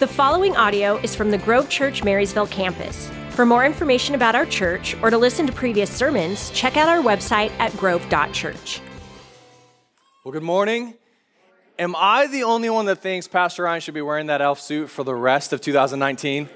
The 0.00 0.08
following 0.08 0.56
audio 0.56 0.96
is 0.96 1.14
from 1.14 1.30
the 1.30 1.38
Grove 1.38 1.68
Church 1.68 2.02
Marysville 2.02 2.48
campus. 2.48 3.08
For 3.30 3.46
more 3.46 3.64
information 3.64 4.16
about 4.16 4.34
our 4.34 4.44
church 4.44 4.96
or 5.00 5.08
to 5.08 5.16
listen 5.16 5.46
to 5.46 5.52
previous 5.52 5.88
sermons, 5.88 6.50
check 6.50 6.76
out 6.76 6.88
our 6.88 7.00
website 7.00 7.52
at 7.60 7.76
grove.church. 7.76 8.80
Well, 10.24 10.32
good 10.32 10.42
morning. 10.42 10.94
Am 11.78 11.94
I 11.96 12.26
the 12.26 12.42
only 12.42 12.70
one 12.70 12.86
that 12.86 13.02
thinks 13.02 13.28
Pastor 13.28 13.62
Ryan 13.62 13.80
should 13.80 13.94
be 13.94 14.02
wearing 14.02 14.26
that 14.26 14.40
elf 14.40 14.60
suit 14.60 14.90
for 14.90 15.04
the 15.04 15.14
rest 15.14 15.52
of 15.52 15.60
2019? 15.60 16.48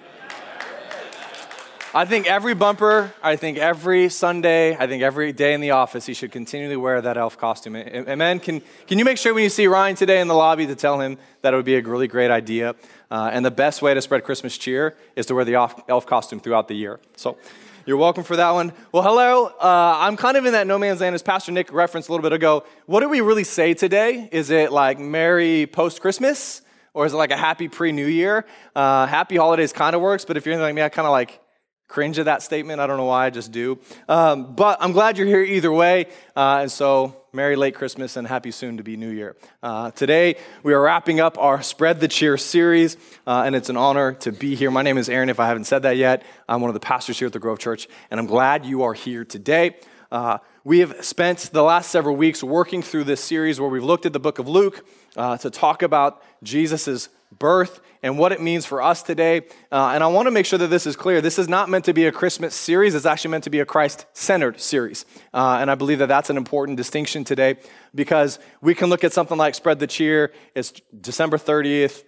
I 1.95 2.05
think 2.05 2.27
every 2.27 2.53
bumper, 2.53 3.15
I 3.23 3.37
think 3.37 3.57
every 3.57 4.11
Sunday, 4.11 4.77
I 4.77 4.87
think 4.87 5.03
every 5.03 5.33
day 5.33 5.55
in 5.55 5.63
the 5.63 5.71
office, 5.71 6.05
he 6.05 6.13
should 6.13 6.31
continually 6.31 6.77
wear 6.77 7.01
that 7.01 7.17
elf 7.17 7.39
costume. 7.39 7.77
Amen. 7.77 8.41
Can, 8.41 8.61
can 8.87 8.99
you 8.99 9.07
make 9.07 9.17
sure 9.17 9.33
when 9.33 9.43
you 9.43 9.49
see 9.49 9.67
Ryan 9.67 9.97
today 9.97 10.21
in 10.21 10.29
the 10.29 10.35
lobby 10.35 10.67
to 10.67 10.75
tell 10.75 11.01
him 11.01 11.17
that 11.41 11.55
it 11.55 11.57
would 11.57 11.65
be 11.65 11.77
a 11.77 11.81
really 11.81 12.07
great 12.07 12.31
idea? 12.31 12.75
Uh, 13.11 13.31
and 13.33 13.43
the 13.43 13.51
best 13.51 13.81
way 13.81 13.95
to 13.95 14.03
spread 14.03 14.23
Christmas 14.23 14.59
cheer 14.59 14.99
is 15.17 15.25
to 15.27 15.35
wear 15.35 15.47
the 15.47 15.55
elf 15.55 16.05
costume 16.05 16.41
throughout 16.41 16.69
the 16.69 16.75
year. 16.75 17.01
So 17.17 17.39
you're 17.87 17.97
welcome 17.97 18.23
for 18.23 18.37
that 18.37 18.51
one. 18.51 18.75
Well, 18.93 19.03
hello. 19.03 19.47
Uh, 19.47 19.97
I'm 19.99 20.19
kind 20.19 20.37
of 20.37 20.45
in 20.45 20.53
that 20.53 20.67
no 20.67 20.79
man's 20.79 21.01
land, 21.01 21.15
as 21.15 21.23
Pastor 21.23 21.53
Nick 21.53 21.73
referenced 21.73 22.11
a 22.11 22.13
little 22.13 22.23
bit 22.23 22.35
ago. 22.35 22.65
What 22.85 23.01
do 23.01 23.09
we 23.09 23.23
really 23.23 23.45
say 23.45 23.73
today? 23.73 24.29
Is 24.31 24.51
it 24.51 24.73
like 24.73 24.99
Merry 24.99 25.67
post 25.67 26.03
Christmas? 26.03 26.61
Or 26.93 27.07
is 27.07 27.15
it 27.15 27.17
like 27.17 27.31
a 27.31 27.37
happy 27.37 27.69
pre 27.69 27.93
New 27.93 28.07
Year? 28.07 28.45
Uh, 28.77 29.07
happy 29.07 29.37
holidays 29.37 29.73
kind 29.73 29.97
of 29.97 30.03
works, 30.03 30.27
but 30.27 30.37
if 30.37 30.45
you're 30.45 30.53
anything 30.53 30.67
like 30.67 30.75
me, 30.75 30.83
I 30.83 30.91
kind 30.91 31.07
of 31.07 31.13
like 31.13 31.41
cringe 31.89 32.19
at 32.19 32.27
that 32.27 32.43
statement. 32.43 32.81
I 32.81 32.87
don't 32.87 32.99
know 32.99 33.07
why, 33.07 33.27
I 33.27 33.31
just 33.31 33.51
do. 33.51 33.79
Um, 34.09 34.55
but 34.55 34.79
I'm 34.81 34.93
glad 34.93 35.17
you're 35.19 35.27
here 35.27 35.43
either 35.43 35.73
way. 35.73 36.07
Uh, 36.37 36.59
and 36.61 36.71
so, 36.71 37.25
Merry 37.33 37.57
late 37.57 37.75
Christmas 37.75 38.17
and 38.17 38.27
happy 38.27 38.51
soon 38.51 38.77
to 38.77 38.83
be 38.83 38.97
New 38.97 39.11
Year. 39.11 39.37
Uh, 39.63 39.91
today, 39.91 40.37
we 40.63 40.73
are 40.75 40.81
wrapping 40.81 41.21
up 41.21 41.39
our 41.39 41.63
Spread 41.63 42.01
the 42.01 42.09
Cheer 42.09 42.37
series, 42.37 42.97
uh, 43.27 43.43
and 43.45 43.55
it's 43.55 43.69
an 43.69 43.77
honor 43.77 44.13
to 44.15 44.33
be 44.33 44.55
here. 44.55 44.71
My 44.71 44.83
name 44.83 44.99
is 44.99 45.09
Aaron, 45.09 45.29
if 45.29 45.41
I 45.41 45.47
haven't 45.47 45.65
said 45.65 45.83
that 45.83 45.97
yet. 45.97 46.23
I'm 46.49 46.61
one 46.61 46.71
of 46.71 46.75
the 46.75 46.81
pastors 46.81 47.19
here 47.19 47.27
at 47.27 47.33
the 47.33 47.39
Grove 47.39 47.59
Church, 47.59 47.89
and 48.11 48.21
I'm 48.21 48.27
glad 48.27 48.65
you 48.65 48.83
are 48.83 48.95
here 48.95 49.25
today. 49.25 49.77
Uh, 50.11 50.39
we 50.65 50.79
have 50.81 51.05
spent 51.05 51.51
the 51.53 51.63
last 51.63 51.91
several 51.91 52.17
weeks 52.17 52.43
working 52.43 52.83
through 52.83 53.05
this 53.05 53.23
series 53.23 53.61
where 53.61 53.69
we've 53.69 53.85
looked 53.85 54.07
at 54.07 54.13
the 54.13 54.21
book 54.21 54.39
of 54.39 54.49
Luke 54.49 54.87
uh, 55.17 55.37
to 55.39 55.51
talk 55.51 55.83
about 55.83 56.23
Jesus' 56.43 57.09
birth 57.37 57.81
and 58.03 58.19
what 58.19 58.33
it 58.33 58.41
means 58.41 58.65
for 58.65 58.81
us 58.83 59.03
today. 59.03 59.43
Uh, 59.71 59.91
and 59.95 60.03
I 60.03 60.07
want 60.07 60.27
to 60.27 60.31
make 60.31 60.47
sure 60.47 60.59
that 60.59 60.69
this 60.69 60.87
is 60.87 60.97
clear. 60.97 61.21
This 61.21 61.39
is 61.39 61.49
not 61.49 61.69
meant 61.69 61.85
to 61.87 61.93
be 61.93 62.07
a 62.07 62.13
Christmas 62.13 62.55
series, 62.55 62.95
it's 62.95 63.07
actually 63.07 63.31
meant 63.33 63.45
to 63.45 63.51
be 63.51 63.61
a 63.61 63.67
Christ 63.67 64.07
centered 64.13 64.61
series. 64.61 65.05
Uh, 65.35 65.59
and 65.61 65.71
I 65.71 65.75
believe 65.75 65.99
that 65.99 66.09
that's 66.09 66.31
an 66.31 66.37
important 66.37 66.77
distinction 66.77 67.25
today 67.25 67.57
because 67.95 68.39
we 68.61 68.75
can 68.75 68.89
look 68.89 69.05
at 69.05 69.13
something 69.13 69.37
like 69.37 69.55
Spread 69.55 69.79
the 69.79 69.87
Cheer, 69.87 70.33
it's 70.55 70.73
December 71.01 71.39
30th. 71.39 72.05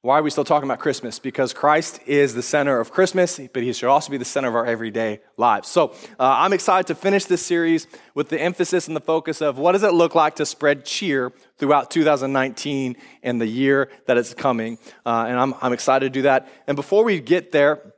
Why 0.00 0.20
are 0.20 0.22
we 0.22 0.30
still 0.30 0.44
talking 0.44 0.70
about 0.70 0.78
Christmas? 0.78 1.18
Because 1.18 1.52
Christ 1.52 1.98
is 2.06 2.32
the 2.32 2.42
center 2.42 2.78
of 2.78 2.92
Christmas, 2.92 3.40
but 3.52 3.64
he 3.64 3.72
should 3.72 3.88
also 3.88 4.12
be 4.12 4.16
the 4.16 4.24
center 4.24 4.46
of 4.46 4.54
our 4.54 4.64
everyday 4.64 5.18
lives. 5.36 5.66
So 5.66 5.88
uh, 6.20 6.36
I'm 6.38 6.52
excited 6.52 6.86
to 6.86 6.94
finish 6.94 7.24
this 7.24 7.44
series 7.44 7.88
with 8.14 8.28
the 8.28 8.40
emphasis 8.40 8.86
and 8.86 8.94
the 8.94 9.00
focus 9.00 9.42
of 9.42 9.58
what 9.58 9.72
does 9.72 9.82
it 9.82 9.92
look 9.92 10.14
like 10.14 10.36
to 10.36 10.46
spread 10.46 10.84
cheer 10.84 11.32
throughout 11.56 11.90
2019 11.90 12.96
and 13.24 13.40
the 13.40 13.46
year 13.48 13.90
that 14.06 14.16
is 14.16 14.34
coming. 14.34 14.78
Uh, 15.04 15.24
and 15.26 15.36
I'm, 15.36 15.54
I'm 15.60 15.72
excited 15.72 16.04
to 16.06 16.10
do 16.10 16.22
that. 16.22 16.48
And 16.68 16.76
before 16.76 17.02
we 17.02 17.18
get 17.18 17.50
there, 17.50 17.92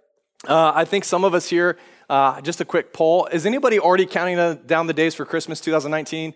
uh, 0.49 0.73
I 0.75 0.87
think 0.87 1.05
some 1.05 1.23
of 1.23 1.35
us 1.35 1.51
here, 1.51 1.77
uh, 2.09 2.41
just 2.41 2.63
a 2.63 2.65
quick 2.65 2.95
poll 2.95 3.27
is 3.27 3.45
anybody 3.45 3.79
already 3.79 4.07
counting 4.07 4.59
down 4.65 4.87
the 4.87 4.95
days 4.95 5.15
for 5.15 5.27
Christmas 5.27 5.61
2019? 5.61 6.33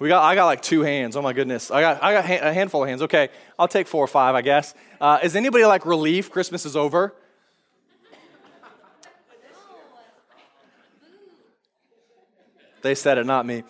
We 0.00 0.08
got, 0.08 0.24
I 0.24 0.34
got 0.34 0.46
like 0.46 0.60
two 0.60 0.82
hands. 0.82 1.16
Oh 1.16 1.22
my 1.22 1.32
goodness. 1.32 1.70
I 1.70 1.80
got, 1.80 2.02
I 2.02 2.12
got 2.12 2.24
a 2.24 2.52
handful 2.52 2.82
of 2.82 2.88
hands. 2.88 3.02
Okay, 3.02 3.28
I'll 3.58 3.68
take 3.68 3.86
four 3.86 4.04
or 4.04 4.08
five, 4.08 4.34
I 4.34 4.42
guess. 4.42 4.74
Uh, 5.00 5.20
is 5.22 5.36
anybody 5.36 5.64
like 5.64 5.86
relief 5.86 6.30
Christmas 6.30 6.66
is 6.66 6.76
over? 6.76 7.14
They 12.82 12.94
said 12.94 13.16
it, 13.18 13.24
not 13.24 13.46
me. 13.46 13.62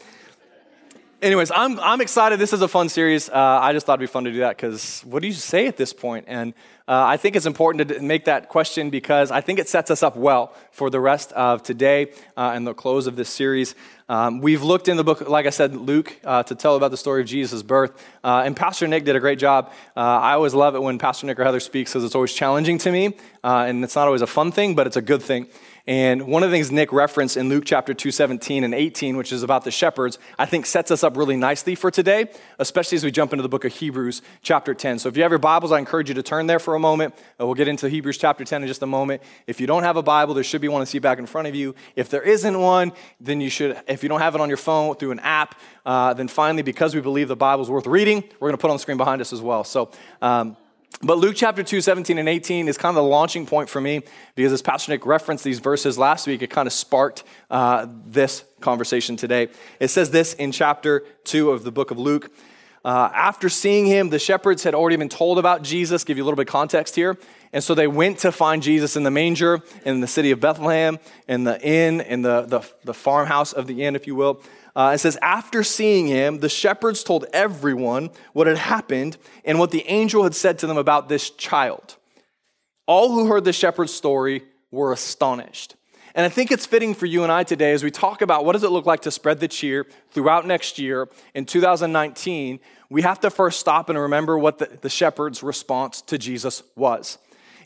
Anyways, 1.24 1.50
I'm, 1.56 1.80
I'm 1.80 2.02
excited. 2.02 2.38
This 2.38 2.52
is 2.52 2.60
a 2.60 2.68
fun 2.68 2.90
series. 2.90 3.30
Uh, 3.30 3.32
I 3.34 3.72
just 3.72 3.86
thought 3.86 3.94
it'd 3.94 4.10
be 4.10 4.12
fun 4.12 4.24
to 4.24 4.30
do 4.30 4.40
that 4.40 4.58
because 4.58 5.00
what 5.06 5.22
do 5.22 5.26
you 5.26 5.32
say 5.32 5.66
at 5.66 5.78
this 5.78 5.94
point? 5.94 6.26
And 6.28 6.52
uh, 6.86 7.02
I 7.02 7.16
think 7.16 7.34
it's 7.34 7.46
important 7.46 7.88
to 7.88 8.02
make 8.02 8.26
that 8.26 8.50
question 8.50 8.90
because 8.90 9.30
I 9.30 9.40
think 9.40 9.58
it 9.58 9.66
sets 9.66 9.90
us 9.90 10.02
up 10.02 10.16
well 10.16 10.54
for 10.70 10.90
the 10.90 11.00
rest 11.00 11.32
of 11.32 11.62
today 11.62 12.12
uh, 12.36 12.52
and 12.54 12.66
the 12.66 12.74
close 12.74 13.06
of 13.06 13.16
this 13.16 13.30
series. 13.30 13.74
Um, 14.06 14.42
we've 14.42 14.62
looked 14.62 14.86
in 14.86 14.98
the 14.98 15.02
book, 15.02 15.26
like 15.26 15.46
I 15.46 15.50
said, 15.50 15.74
Luke, 15.74 16.14
uh, 16.24 16.42
to 16.42 16.54
tell 16.54 16.76
about 16.76 16.90
the 16.90 16.98
story 16.98 17.22
of 17.22 17.26
Jesus' 17.26 17.62
birth. 17.62 18.06
Uh, 18.22 18.42
and 18.44 18.54
Pastor 18.54 18.86
Nick 18.86 19.06
did 19.06 19.16
a 19.16 19.20
great 19.20 19.38
job. 19.38 19.72
Uh, 19.96 20.00
I 20.00 20.34
always 20.34 20.52
love 20.52 20.74
it 20.74 20.82
when 20.82 20.98
Pastor 20.98 21.26
Nick 21.26 21.40
or 21.40 21.44
Heather 21.44 21.58
speaks 21.60 21.90
because 21.90 22.04
it's 22.04 22.14
always 22.14 22.34
challenging 22.34 22.76
to 22.76 22.92
me. 22.92 23.16
And 23.42 23.82
it's 23.82 23.96
not 23.96 24.06
always 24.06 24.20
a 24.20 24.26
fun 24.26 24.52
thing, 24.52 24.74
but 24.74 24.86
it's 24.86 24.98
a 24.98 25.02
good 25.02 25.22
thing. 25.22 25.46
And 25.86 26.26
one 26.26 26.42
of 26.42 26.50
the 26.50 26.56
things 26.56 26.72
Nick 26.72 26.92
referenced 26.94 27.36
in 27.36 27.50
Luke 27.50 27.64
chapter 27.66 27.92
2, 27.92 28.10
17 28.10 28.64
and 28.64 28.72
18, 28.72 29.18
which 29.18 29.32
is 29.32 29.42
about 29.42 29.64
the 29.64 29.70
shepherds, 29.70 30.18
I 30.38 30.46
think 30.46 30.64
sets 30.64 30.90
us 30.90 31.04
up 31.04 31.14
really 31.14 31.36
nicely 31.36 31.74
for 31.74 31.90
today, 31.90 32.30
especially 32.58 32.96
as 32.96 33.04
we 33.04 33.10
jump 33.10 33.34
into 33.34 33.42
the 33.42 33.50
book 33.50 33.66
of 33.66 33.72
Hebrews 33.74 34.22
chapter 34.40 34.72
10. 34.72 34.98
So 34.98 35.10
if 35.10 35.16
you 35.16 35.22
have 35.24 35.32
your 35.32 35.38
Bibles, 35.38 35.72
I 35.72 35.78
encourage 35.78 36.08
you 36.08 36.14
to 36.14 36.22
turn 36.22 36.46
there 36.46 36.58
for 36.58 36.74
a 36.74 36.78
moment. 36.78 37.14
We'll 37.38 37.52
get 37.52 37.68
into 37.68 37.90
Hebrews 37.90 38.16
chapter 38.16 38.46
10 38.46 38.62
in 38.62 38.68
just 38.68 38.80
a 38.80 38.86
moment. 38.86 39.22
If 39.46 39.60
you 39.60 39.66
don't 39.66 39.82
have 39.82 39.98
a 39.98 40.02
Bible, 40.02 40.32
there 40.32 40.42
should 40.42 40.62
be 40.62 40.68
one 40.68 40.80
to 40.80 40.86
see 40.86 41.00
back 41.00 41.18
in 41.18 41.26
front 41.26 41.48
of 41.48 41.54
you. 41.54 41.74
If 41.96 42.08
there 42.08 42.22
isn't 42.22 42.58
one, 42.58 42.92
then 43.20 43.42
you 43.42 43.50
should, 43.50 43.78
if 43.86 44.02
you 44.02 44.08
don't 44.08 44.20
have 44.20 44.34
it 44.34 44.40
on 44.40 44.48
your 44.48 44.56
phone 44.56 44.96
through 44.96 45.10
an 45.10 45.20
app, 45.20 45.60
uh, 45.84 46.14
then 46.14 46.28
finally, 46.28 46.62
because 46.62 46.94
we 46.94 47.02
believe 47.02 47.28
the 47.28 47.36
Bible 47.36 47.62
is 47.62 47.68
worth 47.68 47.86
reading, 47.86 48.24
we're 48.40 48.48
going 48.48 48.56
to 48.56 48.60
put 48.60 48.70
on 48.70 48.76
the 48.76 48.80
screen 48.80 48.96
behind 48.96 49.20
us 49.20 49.34
as 49.34 49.42
well. 49.42 49.64
So, 49.64 49.90
um, 50.22 50.56
but 51.02 51.18
Luke 51.18 51.34
chapter 51.36 51.62
2, 51.62 51.80
17 51.80 52.18
and 52.18 52.28
18 52.28 52.68
is 52.68 52.78
kind 52.78 52.96
of 52.96 53.02
the 53.02 53.08
launching 53.08 53.46
point 53.46 53.68
for 53.68 53.80
me 53.80 54.02
because 54.34 54.52
as 54.52 54.62
Pastor 54.62 54.92
Nick 54.92 55.04
referenced 55.04 55.44
these 55.44 55.58
verses 55.58 55.98
last 55.98 56.26
week, 56.26 56.42
it 56.42 56.50
kind 56.50 56.66
of 56.66 56.72
sparked 56.72 57.24
uh, 57.50 57.86
this 58.06 58.44
conversation 58.60 59.16
today. 59.16 59.48
It 59.80 59.88
says 59.88 60.10
this 60.10 60.34
in 60.34 60.52
chapter 60.52 61.04
2 61.24 61.50
of 61.50 61.64
the 61.64 61.72
book 61.72 61.90
of 61.90 61.98
Luke. 61.98 62.30
Uh, 62.84 63.10
after 63.14 63.48
seeing 63.48 63.86
him, 63.86 64.10
the 64.10 64.18
shepherds 64.18 64.62
had 64.62 64.74
already 64.74 64.96
been 64.96 65.08
told 65.08 65.38
about 65.38 65.62
Jesus. 65.62 66.04
Give 66.04 66.18
you 66.18 66.22
a 66.22 66.26
little 66.26 66.36
bit 66.36 66.48
of 66.48 66.52
context 66.52 66.94
here. 66.94 67.16
And 67.52 67.64
so 67.64 67.74
they 67.74 67.86
went 67.86 68.18
to 68.18 68.32
find 68.32 68.62
Jesus 68.62 68.96
in 68.96 69.04
the 69.04 69.10
manger, 69.10 69.62
in 69.86 70.00
the 70.00 70.06
city 70.06 70.32
of 70.32 70.40
Bethlehem, 70.40 70.98
in 71.26 71.44
the 71.44 71.60
inn, 71.62 72.00
in 72.00 72.22
the, 72.22 72.42
the, 72.42 72.60
the 72.84 72.92
farmhouse 72.92 73.52
of 73.52 73.66
the 73.66 73.84
inn, 73.84 73.96
if 73.96 74.06
you 74.06 74.14
will. 74.14 74.42
Uh, 74.76 74.92
it 74.94 74.98
says, 74.98 75.16
After 75.22 75.62
seeing 75.62 76.06
him, 76.06 76.40
the 76.40 76.48
shepherds 76.48 77.04
told 77.04 77.26
everyone 77.32 78.10
what 78.32 78.46
had 78.46 78.58
happened 78.58 79.16
and 79.44 79.58
what 79.58 79.70
the 79.70 79.86
angel 79.86 80.24
had 80.24 80.34
said 80.34 80.58
to 80.60 80.66
them 80.66 80.76
about 80.76 81.08
this 81.08 81.30
child. 81.30 81.96
All 82.86 83.12
who 83.12 83.26
heard 83.26 83.44
the 83.44 83.52
shepherd's 83.52 83.94
story 83.94 84.42
were 84.70 84.92
astonished. 84.92 85.76
And 86.16 86.24
I 86.24 86.28
think 86.28 86.52
it's 86.52 86.66
fitting 86.66 86.94
for 86.94 87.06
you 87.06 87.24
and 87.24 87.32
I 87.32 87.42
today 87.42 87.72
as 87.72 87.82
we 87.82 87.90
talk 87.90 88.22
about 88.22 88.44
what 88.44 88.52
does 88.52 88.62
it 88.62 88.70
look 88.70 88.86
like 88.86 89.02
to 89.02 89.10
spread 89.10 89.40
the 89.40 89.48
cheer 89.48 89.86
throughout 90.10 90.46
next 90.46 90.78
year 90.78 91.08
in 91.34 91.44
2019. 91.44 92.60
We 92.88 93.02
have 93.02 93.18
to 93.20 93.30
first 93.30 93.58
stop 93.58 93.88
and 93.88 93.98
remember 93.98 94.38
what 94.38 94.58
the, 94.58 94.66
the 94.80 94.88
shepherd's 94.88 95.42
response 95.42 96.02
to 96.02 96.18
Jesus 96.18 96.62
was. 96.76 97.18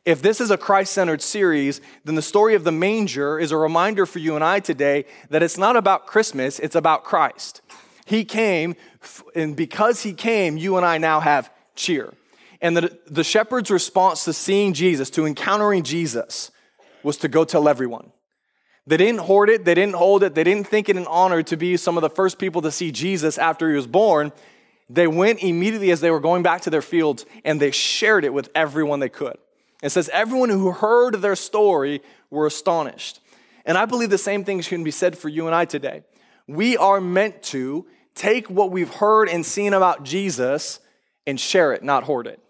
If 0.08 0.22
this 0.22 0.40
is 0.40 0.50
a 0.50 0.56
Christ 0.56 0.94
centered 0.94 1.20
series, 1.20 1.82
then 2.06 2.14
the 2.14 2.22
story 2.22 2.54
of 2.54 2.64
the 2.64 2.72
manger 2.72 3.38
is 3.38 3.52
a 3.52 3.58
reminder 3.58 4.06
for 4.06 4.20
you 4.20 4.36
and 4.36 4.42
I 4.42 4.58
today 4.58 5.04
that 5.28 5.42
it's 5.42 5.58
not 5.58 5.76
about 5.76 6.06
Christmas, 6.06 6.58
it's 6.58 6.74
about 6.74 7.04
Christ. 7.04 7.60
He 8.06 8.24
came, 8.24 8.74
and 9.34 9.54
because 9.54 10.04
he 10.04 10.14
came, 10.14 10.56
you 10.56 10.78
and 10.78 10.86
I 10.86 10.96
now 10.96 11.20
have 11.20 11.50
cheer. 11.74 12.14
And 12.62 12.74
the, 12.74 12.98
the 13.06 13.22
shepherd's 13.22 13.70
response 13.70 14.24
to 14.24 14.32
seeing 14.32 14.72
Jesus, 14.72 15.10
to 15.10 15.26
encountering 15.26 15.82
Jesus, 15.82 16.52
was 17.02 17.18
to 17.18 17.28
go 17.28 17.44
tell 17.44 17.68
everyone. 17.68 18.10
They 18.86 18.96
didn't 18.96 19.20
hoard 19.20 19.50
it, 19.50 19.66
they 19.66 19.74
didn't 19.74 19.96
hold 19.96 20.22
it, 20.22 20.34
they 20.34 20.42
didn't 20.42 20.68
think 20.68 20.88
it 20.88 20.96
an 20.96 21.06
honor 21.06 21.42
to 21.42 21.56
be 21.58 21.76
some 21.76 21.98
of 21.98 22.00
the 22.00 22.08
first 22.08 22.38
people 22.38 22.62
to 22.62 22.72
see 22.72 22.92
Jesus 22.92 23.36
after 23.36 23.68
he 23.68 23.76
was 23.76 23.86
born. 23.86 24.32
They 24.88 25.06
went 25.06 25.42
immediately 25.42 25.90
as 25.90 26.00
they 26.00 26.10
were 26.10 26.18
going 26.18 26.42
back 26.42 26.62
to 26.62 26.70
their 26.70 26.80
fields 26.80 27.26
and 27.44 27.60
they 27.60 27.72
shared 27.72 28.24
it 28.24 28.32
with 28.32 28.48
everyone 28.54 29.00
they 29.00 29.10
could. 29.10 29.36
It 29.82 29.90
says, 29.90 30.08
Everyone 30.12 30.48
who 30.48 30.72
heard 30.72 31.16
their 31.16 31.36
story 31.36 32.02
were 32.30 32.46
astonished. 32.46 33.20
And 33.64 33.76
I 33.76 33.84
believe 33.84 34.10
the 34.10 34.18
same 34.18 34.44
things 34.44 34.68
can 34.68 34.82
be 34.82 34.90
said 34.90 35.16
for 35.16 35.28
you 35.28 35.46
and 35.46 35.54
I 35.54 35.64
today. 35.64 36.02
We 36.46 36.76
are 36.76 37.00
meant 37.00 37.42
to 37.44 37.86
take 38.14 38.48
what 38.48 38.70
we've 38.70 38.92
heard 38.92 39.28
and 39.28 39.44
seen 39.44 39.74
about 39.74 40.04
Jesus 40.04 40.80
and 41.26 41.38
share 41.38 41.72
it, 41.72 41.82
not 41.82 42.04
hoard 42.04 42.26
it. 42.26 42.40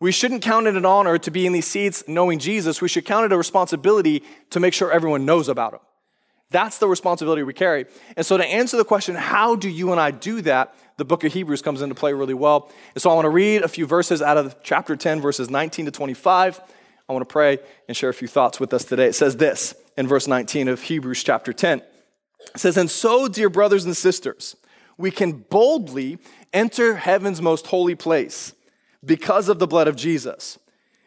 We 0.00 0.12
shouldn't 0.12 0.42
count 0.42 0.66
it 0.66 0.76
an 0.76 0.84
honor 0.84 1.18
to 1.18 1.30
be 1.30 1.46
in 1.46 1.52
these 1.52 1.66
seats 1.66 2.04
knowing 2.06 2.38
Jesus. 2.38 2.80
We 2.80 2.88
should 2.88 3.04
count 3.04 3.26
it 3.26 3.32
a 3.32 3.36
responsibility 3.36 4.22
to 4.50 4.60
make 4.60 4.74
sure 4.74 4.92
everyone 4.92 5.24
knows 5.24 5.48
about 5.48 5.74
him. 5.74 5.80
That's 6.50 6.78
the 6.78 6.88
responsibility 6.88 7.42
we 7.42 7.52
carry. 7.52 7.86
And 8.16 8.24
so, 8.24 8.36
to 8.36 8.44
answer 8.44 8.76
the 8.76 8.84
question, 8.84 9.14
how 9.14 9.54
do 9.54 9.68
you 9.68 9.92
and 9.92 10.00
I 10.00 10.10
do 10.10 10.40
that? 10.42 10.74
The 10.96 11.04
book 11.04 11.22
of 11.24 11.32
Hebrews 11.32 11.62
comes 11.62 11.82
into 11.82 11.94
play 11.94 12.12
really 12.12 12.34
well. 12.34 12.70
And 12.94 13.02
so, 13.02 13.10
I 13.10 13.14
want 13.14 13.26
to 13.26 13.30
read 13.30 13.62
a 13.62 13.68
few 13.68 13.86
verses 13.86 14.22
out 14.22 14.38
of 14.38 14.56
chapter 14.62 14.96
10, 14.96 15.20
verses 15.20 15.50
19 15.50 15.86
to 15.86 15.90
25. 15.90 16.60
I 17.08 17.12
want 17.12 17.26
to 17.26 17.32
pray 17.32 17.58
and 17.86 17.96
share 17.96 18.10
a 18.10 18.14
few 18.14 18.28
thoughts 18.28 18.60
with 18.60 18.72
us 18.72 18.84
today. 18.84 19.06
It 19.06 19.14
says 19.14 19.36
this 19.36 19.74
in 19.96 20.06
verse 20.06 20.26
19 20.26 20.68
of 20.68 20.82
Hebrews 20.82 21.22
chapter 21.22 21.52
10. 21.52 21.78
It 21.78 21.86
says, 22.56 22.76
And 22.76 22.90
so, 22.90 23.28
dear 23.28 23.50
brothers 23.50 23.84
and 23.84 23.96
sisters, 23.96 24.56
we 24.96 25.10
can 25.10 25.32
boldly 25.32 26.18
enter 26.52 26.96
heaven's 26.96 27.42
most 27.42 27.66
holy 27.66 27.94
place 27.94 28.54
because 29.04 29.48
of 29.48 29.58
the 29.58 29.66
blood 29.66 29.88
of 29.88 29.96
Jesus. 29.96 30.58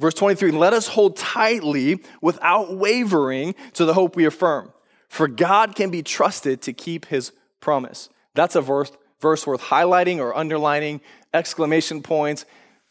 Verse 0.00 0.14
23 0.14 0.50
Let 0.52 0.72
us 0.72 0.88
hold 0.88 1.16
tightly 1.16 2.02
without 2.20 2.74
wavering 2.74 3.54
to 3.74 3.84
the 3.84 3.94
hope 3.94 4.16
we 4.16 4.24
affirm, 4.24 4.72
for 5.08 5.28
God 5.28 5.74
can 5.74 5.90
be 5.90 6.02
trusted 6.02 6.62
to 6.62 6.72
keep 6.72 7.06
his 7.06 7.32
promise. 7.60 8.08
That's 8.34 8.56
a 8.56 8.60
verse, 8.60 8.92
verse 9.20 9.46
worth 9.46 9.62
highlighting 9.62 10.18
or 10.18 10.36
underlining, 10.36 11.00
exclamation 11.32 12.02
points, 12.02 12.44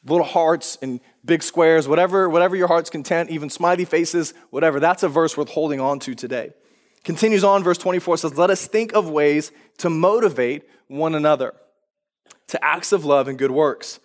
little 0.06 0.26
hearts 0.26 0.78
and 0.82 1.00
big 1.26 1.44
squares, 1.44 1.88
whatever, 1.88 2.30
whatever 2.30 2.56
your 2.56 2.68
heart's 2.68 2.90
content, 2.90 3.30
even 3.30 3.50
smiley 3.50 3.86
faces, 3.86 4.34
whatever. 4.50 4.80
That's 4.80 5.04
a 5.04 5.10
verse 5.10 5.38
worth 5.38 5.50
holding 5.50 5.80
on 5.80 6.00
to 6.00 6.16
today. 6.16 6.52
Continues 7.04 7.44
on, 7.44 7.64
verse 7.64 7.78
24 7.78 8.18
says, 8.18 8.38
Let 8.38 8.50
us 8.50 8.66
think 8.66 8.94
of 8.94 9.10
ways 9.10 9.52
to 9.80 9.90
motivate 9.90 10.64
one 10.88 11.16
another 11.16 11.54
to 12.48 12.64
acts 12.64 12.92
of 12.92 13.04
love 13.04 13.28
and 13.28 13.38
good 13.38 13.52
works 13.52 14.00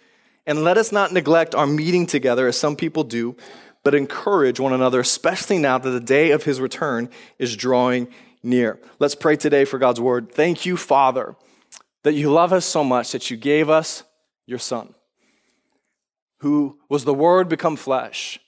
and 0.49 0.65
let 0.65 0.79
us 0.79 0.91
not 0.91 1.13
neglect 1.13 1.55
our 1.55 1.67
meeting 1.67 2.07
together 2.07 2.49
as 2.49 2.57
some 2.57 2.75
people 2.75 3.05
do, 3.05 3.37
but 3.85 3.95
encourage 3.95 4.59
one 4.59 4.73
another, 4.73 4.99
especially 4.99 5.59
now 5.59 5.77
that 5.77 5.91
the 5.91 6.01
day 6.01 6.31
of 6.31 6.45
his 6.45 6.59
return 6.59 7.11
is 7.39 7.55
drawing 7.55 8.09
near. 8.43 8.81
Let's 8.99 9.15
pray 9.15 9.37
today 9.37 9.67
for 9.67 9.79
God's 9.79 10.01
word. 10.01 10.33
Thank 10.33 10.65
you, 10.65 10.79
Father, 10.79 11.37
that 12.03 12.15
you 12.15 12.33
love 12.33 12.55
us 12.55 12.65
so 12.65 12.83
much 12.83 13.13
that 13.13 13.31
you 13.31 13.37
gave 13.37 13.69
us 13.69 14.05
your 14.47 14.59
Son, 14.59 14.95
who 16.39 16.79
was 16.89 17.05
the 17.05 17.13
Word 17.13 17.51
become 17.51 17.77
flesh. 17.77 18.41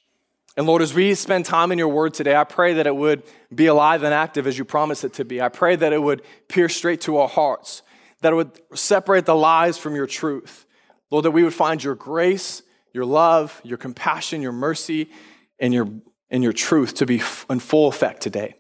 And 0.56 0.67
Lord, 0.67 0.81
as 0.81 0.94
we 0.94 1.14
spend 1.14 1.44
time 1.44 1.70
in 1.70 1.79
your 1.79 1.88
word 1.88 2.14
today, 2.14 2.35
I 2.35 2.44
pray 2.44 2.75
that 2.75 2.87
it 2.87 2.96
would 2.96 3.23
be 3.55 3.67
alive 3.67 4.03
and 4.03 4.12
active 4.14 4.46
as 4.46 4.58
you 4.58 4.64
promised 4.64 5.05
it 5.05 5.12
to 5.14 5.25
be. 5.25 5.41
I 5.41 5.49
pray 5.49 5.76
that 5.76 5.93
it 5.93 6.03
would 6.03 6.23
pierce 6.49 6.75
straight 6.75 7.03
to 7.03 7.19
our 7.19 7.29
hearts, 7.29 7.82
that 8.23 8.32
it 8.32 8.37
would 8.37 8.58
separate 8.75 9.26
the 9.26 9.37
lies 9.37 9.76
from 9.79 9.94
your 9.94 10.06
truth 10.06 10.67
Lord, 11.10 11.24
that 11.24 11.32
we 11.32 11.42
would 11.42 11.54
find 11.54 11.82
your 11.82 11.94
grace, 11.94 12.62
your 12.92 13.04
love, 13.04 13.60
your 13.64 13.78
compassion, 13.78 14.42
your 14.42 14.52
mercy, 14.52 15.10
and 15.58 15.74
your, 15.74 15.88
and 16.30 16.42
your 16.42 16.52
truth 16.52 16.94
to 16.94 17.06
be 17.06 17.22
in 17.48 17.60
full 17.60 17.88
effect 17.88 18.20
today. 18.20 18.56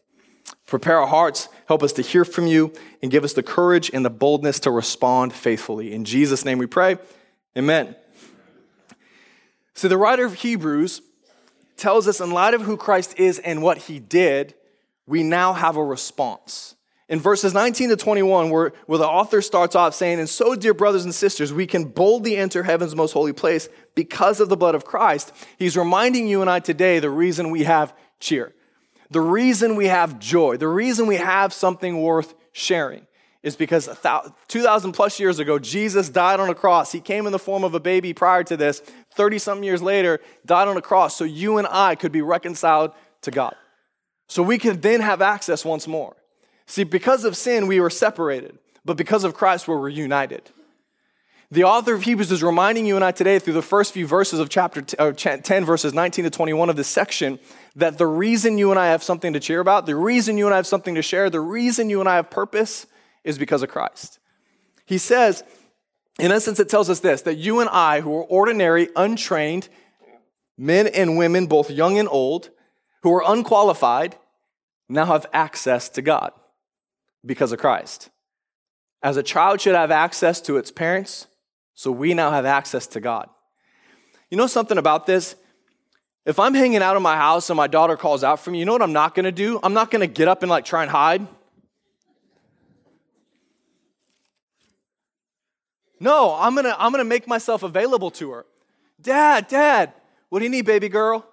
Prepare 0.66 1.00
our 1.00 1.06
hearts, 1.06 1.48
help 1.66 1.82
us 1.82 1.92
to 1.94 2.02
hear 2.02 2.24
from 2.24 2.46
you, 2.46 2.72
and 3.02 3.10
give 3.10 3.24
us 3.24 3.32
the 3.32 3.42
courage 3.42 3.90
and 3.92 4.04
the 4.04 4.10
boldness 4.10 4.60
to 4.60 4.70
respond 4.70 5.32
faithfully. 5.32 5.92
In 5.92 6.04
Jesus' 6.04 6.44
name 6.44 6.58
we 6.58 6.66
pray. 6.66 6.98
Amen. 7.56 7.96
So, 9.74 9.88
the 9.88 9.98
writer 9.98 10.24
of 10.24 10.34
Hebrews 10.34 11.02
tells 11.76 12.06
us, 12.06 12.20
in 12.20 12.30
light 12.30 12.54
of 12.54 12.62
who 12.62 12.76
Christ 12.76 13.18
is 13.18 13.38
and 13.38 13.62
what 13.62 13.78
he 13.78 13.98
did, 13.98 14.54
we 15.06 15.22
now 15.22 15.54
have 15.54 15.76
a 15.76 15.84
response 15.84 16.76
in 17.10 17.18
verses 17.18 17.52
19 17.52 17.88
to 17.88 17.96
21, 17.96 18.50
where, 18.50 18.72
where 18.86 18.98
the 18.98 19.06
author 19.06 19.42
starts 19.42 19.74
off 19.74 19.94
saying, 19.94 20.20
And 20.20 20.28
so, 20.28 20.54
dear 20.54 20.72
brothers 20.72 21.04
and 21.04 21.12
sisters, 21.12 21.52
we 21.52 21.66
can 21.66 21.84
boldly 21.84 22.36
enter 22.36 22.62
heaven's 22.62 22.94
most 22.94 23.10
holy 23.10 23.32
place 23.32 23.68
because 23.96 24.38
of 24.38 24.48
the 24.48 24.56
blood 24.56 24.76
of 24.76 24.84
Christ. 24.84 25.32
He's 25.58 25.76
reminding 25.76 26.28
you 26.28 26.40
and 26.40 26.48
I 26.48 26.60
today 26.60 27.00
the 27.00 27.10
reason 27.10 27.50
we 27.50 27.64
have 27.64 27.92
cheer, 28.20 28.54
the 29.10 29.20
reason 29.20 29.74
we 29.74 29.86
have 29.86 30.20
joy, 30.20 30.56
the 30.56 30.68
reason 30.68 31.08
we 31.08 31.16
have 31.16 31.52
something 31.52 32.00
worth 32.00 32.32
sharing 32.52 33.08
is 33.42 33.56
because 33.56 33.88
2,000 34.48 34.92
plus 34.92 35.18
years 35.18 35.40
ago, 35.40 35.58
Jesus 35.58 36.10
died 36.10 36.38
on 36.38 36.48
a 36.48 36.54
cross. 36.54 36.92
He 36.92 37.00
came 37.00 37.26
in 37.26 37.32
the 37.32 37.38
form 37.38 37.64
of 37.64 37.74
a 37.74 37.80
baby 37.80 38.12
prior 38.12 38.44
to 38.44 38.56
this. 38.56 38.80
30 39.14 39.38
something 39.38 39.64
years 39.64 39.82
later, 39.82 40.20
died 40.46 40.68
on 40.68 40.76
a 40.76 40.82
cross 40.82 41.16
so 41.16 41.24
you 41.24 41.58
and 41.58 41.66
I 41.68 41.96
could 41.96 42.12
be 42.12 42.22
reconciled 42.22 42.92
to 43.22 43.32
God. 43.32 43.56
So 44.28 44.44
we 44.44 44.58
could 44.58 44.82
then 44.82 45.00
have 45.00 45.22
access 45.22 45.64
once 45.64 45.88
more. 45.88 46.14
See, 46.70 46.84
because 46.84 47.24
of 47.24 47.36
sin, 47.36 47.66
we 47.66 47.80
were 47.80 47.90
separated, 47.90 48.56
but 48.84 48.96
because 48.96 49.24
of 49.24 49.34
Christ, 49.34 49.66
we're 49.66 49.76
reunited. 49.76 50.50
The 51.50 51.64
author 51.64 51.94
of 51.94 52.04
Hebrews 52.04 52.30
is 52.30 52.44
reminding 52.44 52.86
you 52.86 52.94
and 52.94 53.04
I 53.04 53.10
today 53.10 53.40
through 53.40 53.54
the 53.54 53.60
first 53.60 53.92
few 53.92 54.06
verses 54.06 54.38
of 54.38 54.48
chapter 54.50 54.80
10, 54.80 55.64
verses 55.64 55.92
19 55.92 56.26
to 56.26 56.30
21 56.30 56.70
of 56.70 56.76
this 56.76 56.86
section, 56.86 57.40
that 57.74 57.98
the 57.98 58.06
reason 58.06 58.56
you 58.56 58.70
and 58.70 58.78
I 58.78 58.86
have 58.86 59.02
something 59.02 59.32
to 59.32 59.40
cheer 59.40 59.58
about, 59.58 59.86
the 59.86 59.96
reason 59.96 60.38
you 60.38 60.46
and 60.46 60.54
I 60.54 60.58
have 60.58 60.66
something 60.66 60.94
to 60.94 61.02
share, 61.02 61.28
the 61.28 61.40
reason 61.40 61.90
you 61.90 61.98
and 61.98 62.08
I 62.08 62.14
have 62.14 62.30
purpose 62.30 62.86
is 63.24 63.36
because 63.36 63.64
of 63.64 63.68
Christ. 63.68 64.20
He 64.86 64.98
says, 64.98 65.42
in 66.20 66.30
essence, 66.30 66.60
it 66.60 66.68
tells 66.68 66.88
us 66.88 67.00
this 67.00 67.22
that 67.22 67.34
you 67.34 67.58
and 67.58 67.68
I, 67.68 68.00
who 68.00 68.16
are 68.16 68.24
ordinary, 68.24 68.90
untrained 68.94 69.68
men 70.56 70.86
and 70.86 71.18
women, 71.18 71.48
both 71.48 71.68
young 71.68 71.98
and 71.98 72.08
old, 72.08 72.50
who 73.02 73.12
are 73.12 73.24
unqualified, 73.26 74.14
now 74.88 75.06
have 75.06 75.26
access 75.32 75.88
to 75.88 76.02
God 76.02 76.30
because 77.24 77.52
of 77.52 77.58
Christ. 77.58 78.10
As 79.02 79.16
a 79.16 79.22
child 79.22 79.60
should 79.60 79.74
have 79.74 79.90
access 79.90 80.40
to 80.42 80.56
its 80.56 80.70
parents, 80.70 81.26
so 81.74 81.90
we 81.90 82.14
now 82.14 82.30
have 82.30 82.44
access 82.44 82.86
to 82.88 83.00
God. 83.00 83.28
You 84.30 84.36
know 84.36 84.46
something 84.46 84.78
about 84.78 85.06
this? 85.06 85.36
If 86.26 86.38
I'm 86.38 86.54
hanging 86.54 86.82
out 86.82 86.96
in 86.96 87.02
my 87.02 87.16
house 87.16 87.48
and 87.48 87.56
my 87.56 87.66
daughter 87.66 87.96
calls 87.96 88.22
out 88.22 88.40
for 88.40 88.50
me, 88.50 88.58
you 88.58 88.64
know 88.64 88.72
what 88.72 88.82
I'm 88.82 88.92
not 88.92 89.14
gonna 89.14 89.32
do? 89.32 89.58
I'm 89.62 89.72
not 89.72 89.90
gonna 89.90 90.06
get 90.06 90.28
up 90.28 90.42
and 90.42 90.50
like 90.50 90.64
try 90.64 90.82
and 90.82 90.90
hide. 90.90 91.26
No, 95.98 96.34
I'm 96.34 96.54
gonna, 96.54 96.76
I'm 96.78 96.92
gonna 96.92 97.04
make 97.04 97.26
myself 97.26 97.62
available 97.62 98.10
to 98.12 98.30
her. 98.32 98.46
Dad, 99.00 99.48
Dad, 99.48 99.92
what 100.28 100.38
do 100.40 100.44
you 100.44 100.50
need, 100.50 100.66
baby 100.66 100.88
girl? 100.88 101.26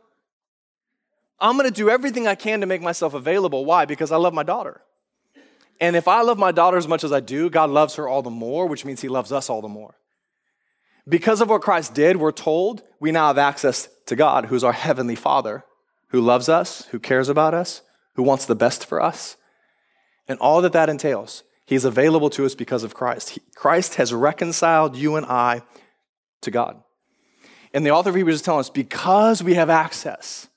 I'm 1.40 1.58
gonna 1.58 1.72
do 1.72 1.90
everything 1.90 2.28
I 2.28 2.36
can 2.36 2.62
to 2.62 2.66
make 2.66 2.82
myself 2.82 3.14
available. 3.14 3.66
Why? 3.66 3.86
Because 3.86 4.12
I 4.12 4.18
love 4.18 4.34
my 4.34 4.44
daughter. 4.44 4.82
And 5.80 5.96
if 5.96 6.08
I 6.08 6.22
love 6.22 6.38
my 6.38 6.52
daughter 6.52 6.78
as 6.78 6.88
much 6.88 7.04
as 7.04 7.12
I 7.12 7.20
do, 7.20 7.50
God 7.50 7.70
loves 7.70 7.96
her 7.96 8.08
all 8.08 8.22
the 8.22 8.30
more, 8.30 8.68
which 8.68 8.86
means 8.86 9.02
he 9.02 9.08
loves 9.08 9.32
us 9.32 9.50
all 9.50 9.62
the 9.62 9.68
more. 9.68 9.96
Because 11.08 11.40
of 11.40 11.50
what 11.50 11.62
Christ 11.62 11.94
did, 11.94 12.18
we're 12.18 12.32
told 12.32 12.84
we 13.00 13.12
now 13.12 13.28
have 13.28 13.38
access 13.38 13.88
to 14.08 14.16
God, 14.16 14.46
who's 14.46 14.64
our 14.64 14.74
heavenly 14.74 15.16
Father, 15.16 15.64
who 16.10 16.20
loves 16.20 16.50
us, 16.50 16.86
who 16.88 17.00
cares 17.00 17.30
about 17.30 17.54
us, 17.54 17.82
who 18.16 18.24
wants 18.24 18.46
the 18.46 18.56
best 18.56 18.86
for 18.86 19.02
us. 19.02 19.38
And 20.28 20.40
all 20.40 20.62
that 20.62 20.74
that 20.74 20.90
entails, 20.90 21.44
he's 21.66 21.86
available 21.86 22.30
to 22.32 22.46
us 22.46 22.56
because 22.56 22.84
of 22.84 22.94
Christ. 22.94 23.32
He, 23.32 23.42
Christ 23.56 23.96
has 23.96 24.14
reconciled 24.14 24.96
you 24.96 25.16
and 25.16 25.26
I 25.26 25.62
to 26.42 26.52
God. 26.52 26.82
And 27.74 27.86
the 27.86 27.92
author 27.92 28.10
of 28.10 28.16
Hebrews 28.16 28.36
is 28.36 28.42
telling 28.42 28.62
us 28.62 28.70
because 28.70 29.44
we 29.44 29.54
have 29.54 29.70
access, 29.70 30.48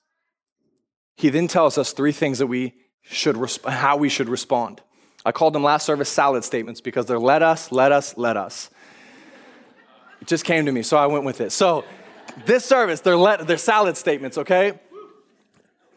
he 1.16 1.28
then 1.28 1.48
tells 1.48 1.78
us 1.78 1.92
three 1.92 2.12
things 2.12 2.38
that 2.38 2.46
we 2.46 2.74
should, 3.02 3.36
resp- 3.36 3.68
how 3.68 3.96
we 3.96 4.08
should 4.08 4.28
respond. 4.28 4.80
I 5.24 5.32
called 5.32 5.54
them 5.54 5.62
last 5.62 5.84
service 5.84 6.08
salad 6.08 6.44
statements 6.44 6.80
because 6.80 7.06
they're 7.06 7.18
let 7.18 7.42
us, 7.42 7.70
let 7.70 7.92
us, 7.92 8.16
let 8.16 8.36
us. 8.36 8.70
It 10.20 10.26
just 10.26 10.44
came 10.44 10.66
to 10.66 10.72
me, 10.72 10.82
so 10.82 10.96
I 10.96 11.06
went 11.06 11.24
with 11.24 11.40
it. 11.40 11.52
So 11.52 11.84
this 12.46 12.64
service, 12.64 13.00
they're, 13.00 13.16
let, 13.16 13.46
they're 13.46 13.56
salad 13.58 13.96
statements, 13.96 14.38
okay? 14.38 14.78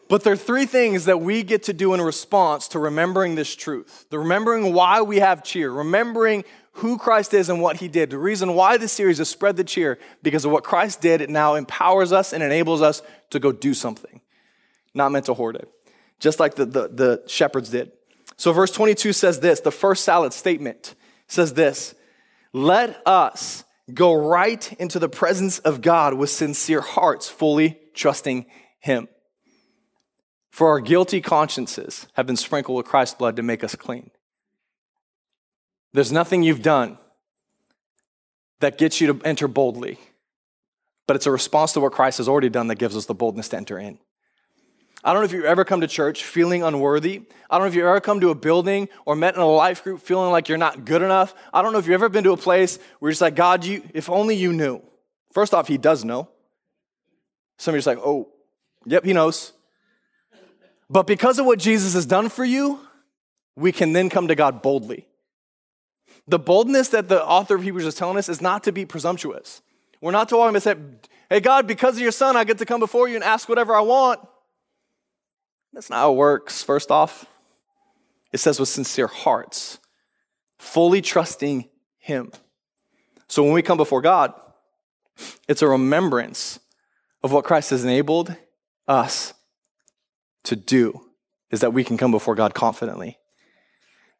But 0.08 0.22
there 0.22 0.34
are 0.34 0.36
three 0.36 0.66
things 0.66 1.06
that 1.06 1.20
we 1.20 1.42
get 1.42 1.64
to 1.64 1.72
do 1.72 1.94
in 1.94 2.00
response 2.00 2.68
to 2.68 2.78
remembering 2.78 3.34
this 3.34 3.54
truth. 3.54 4.06
The 4.10 4.18
remembering 4.18 4.72
why 4.74 5.00
we 5.02 5.18
have 5.18 5.42
cheer, 5.42 5.70
remembering 5.70 6.44
who 6.78 6.98
Christ 6.98 7.32
is 7.32 7.48
and 7.48 7.62
what 7.62 7.76
he 7.76 7.88
did. 7.88 8.10
The 8.10 8.18
reason 8.18 8.54
why 8.54 8.76
this 8.76 8.92
series 8.92 9.20
is 9.20 9.28
spread 9.28 9.56
the 9.56 9.64
cheer, 9.64 9.98
because 10.22 10.44
of 10.44 10.50
what 10.50 10.64
Christ 10.64 11.00
did, 11.00 11.20
it 11.20 11.30
now 11.30 11.54
empowers 11.54 12.12
us 12.12 12.32
and 12.32 12.42
enables 12.42 12.82
us 12.82 13.00
to 13.30 13.40
go 13.40 13.52
do 13.52 13.72
something. 13.72 14.20
Not 14.92 15.12
meant 15.12 15.26
to 15.26 15.34
hoard 15.34 15.56
it. 15.56 15.68
Just 16.20 16.40
like 16.40 16.54
the, 16.54 16.66
the, 16.66 16.88
the 16.88 17.22
shepherds 17.26 17.70
did. 17.70 17.92
So, 18.36 18.52
verse 18.52 18.70
22 18.72 19.12
says 19.12 19.40
this 19.40 19.60
the 19.60 19.70
first 19.70 20.04
salad 20.04 20.32
statement 20.32 20.94
says 21.28 21.54
this 21.54 21.94
Let 22.52 23.00
us 23.06 23.64
go 23.92 24.14
right 24.14 24.72
into 24.74 24.98
the 24.98 25.08
presence 25.08 25.58
of 25.60 25.82
God 25.82 26.14
with 26.14 26.30
sincere 26.30 26.80
hearts, 26.80 27.28
fully 27.28 27.78
trusting 27.94 28.46
Him. 28.78 29.08
For 30.50 30.68
our 30.68 30.80
guilty 30.80 31.20
consciences 31.20 32.06
have 32.14 32.26
been 32.26 32.36
sprinkled 32.36 32.76
with 32.76 32.86
Christ's 32.86 33.16
blood 33.16 33.36
to 33.36 33.42
make 33.42 33.64
us 33.64 33.74
clean. 33.74 34.10
There's 35.92 36.12
nothing 36.12 36.42
you've 36.42 36.62
done 36.62 36.98
that 38.60 38.78
gets 38.78 39.00
you 39.00 39.12
to 39.12 39.26
enter 39.26 39.48
boldly, 39.48 39.98
but 41.06 41.16
it's 41.16 41.26
a 41.26 41.30
response 41.30 41.72
to 41.72 41.80
what 41.80 41.92
Christ 41.92 42.18
has 42.18 42.28
already 42.28 42.48
done 42.48 42.68
that 42.68 42.76
gives 42.76 42.96
us 42.96 43.06
the 43.06 43.14
boldness 43.14 43.48
to 43.50 43.56
enter 43.56 43.78
in. 43.78 43.98
I 45.04 45.12
don't 45.12 45.20
know 45.20 45.26
if 45.26 45.32
you've 45.32 45.44
ever 45.44 45.66
come 45.66 45.82
to 45.82 45.86
church 45.86 46.24
feeling 46.24 46.62
unworthy. 46.62 47.22
I 47.50 47.58
don't 47.58 47.66
know 47.66 47.68
if 47.68 47.74
you've 47.74 47.84
ever 47.84 48.00
come 48.00 48.20
to 48.20 48.30
a 48.30 48.34
building 48.34 48.88
or 49.04 49.14
met 49.14 49.34
in 49.34 49.40
a 49.40 49.46
life 49.46 49.84
group 49.84 50.00
feeling 50.00 50.32
like 50.32 50.48
you're 50.48 50.56
not 50.56 50.86
good 50.86 51.02
enough. 51.02 51.34
I 51.52 51.60
don't 51.60 51.74
know 51.74 51.78
if 51.78 51.84
you've 51.84 51.92
ever 51.92 52.08
been 52.08 52.24
to 52.24 52.32
a 52.32 52.38
place 52.38 52.78
where 52.98 53.10
you're 53.10 53.12
just 53.12 53.20
like, 53.20 53.36
God, 53.36 53.66
you, 53.66 53.82
if 53.92 54.08
only 54.08 54.34
you 54.34 54.54
knew. 54.54 54.80
First 55.32 55.52
off, 55.52 55.68
He 55.68 55.76
does 55.76 56.04
know. 56.06 56.30
Some 57.58 57.74
of 57.74 57.84
you're 57.84 57.94
like, 57.94 58.02
oh, 58.02 58.28
yep, 58.86 59.04
He 59.04 59.12
knows. 59.12 59.52
But 60.88 61.06
because 61.06 61.38
of 61.38 61.44
what 61.44 61.58
Jesus 61.58 61.92
has 61.92 62.06
done 62.06 62.30
for 62.30 62.44
you, 62.44 62.80
we 63.56 63.72
can 63.72 63.92
then 63.92 64.08
come 64.08 64.28
to 64.28 64.34
God 64.34 64.62
boldly. 64.62 65.06
The 66.26 66.38
boldness 66.38 66.88
that 66.88 67.10
the 67.10 67.22
author 67.22 67.56
of 67.56 67.62
Hebrews 67.62 67.84
is 67.84 67.94
telling 67.94 68.16
us 68.16 68.30
is 68.30 68.40
not 68.40 68.64
to 68.64 68.72
be 68.72 68.86
presumptuous. 68.86 69.60
We're 70.00 70.12
not 70.12 70.30
to 70.30 70.36
walk 70.36 70.54
and 70.54 70.62
say, 70.62 70.76
Hey, 71.28 71.40
God, 71.40 71.66
because 71.66 71.96
of 71.96 72.00
your 72.00 72.12
son, 72.12 72.36
I 72.36 72.44
get 72.44 72.58
to 72.58 72.66
come 72.66 72.80
before 72.80 73.08
you 73.08 73.16
and 73.16 73.24
ask 73.24 73.48
whatever 73.48 73.74
I 73.74 73.80
want. 73.80 74.20
That's 75.74 75.90
not 75.90 75.96
how 75.96 76.12
it 76.12 76.16
works, 76.16 76.62
first 76.62 76.92
off. 76.92 77.26
It 78.32 78.38
says 78.38 78.60
with 78.60 78.68
sincere 78.68 79.08
hearts, 79.08 79.78
fully 80.58 81.02
trusting 81.02 81.68
him. 81.98 82.30
So 83.26 83.42
when 83.42 83.52
we 83.52 83.62
come 83.62 83.76
before 83.76 84.00
God, 84.00 84.32
it's 85.48 85.62
a 85.62 85.68
remembrance 85.68 86.60
of 87.22 87.32
what 87.32 87.44
Christ 87.44 87.70
has 87.70 87.84
enabled 87.84 88.36
us 88.86 89.34
to 90.44 90.54
do, 90.54 91.00
is 91.50 91.60
that 91.60 91.72
we 91.72 91.82
can 91.82 91.96
come 91.96 92.10
before 92.10 92.34
God 92.34 92.54
confidently. 92.54 93.18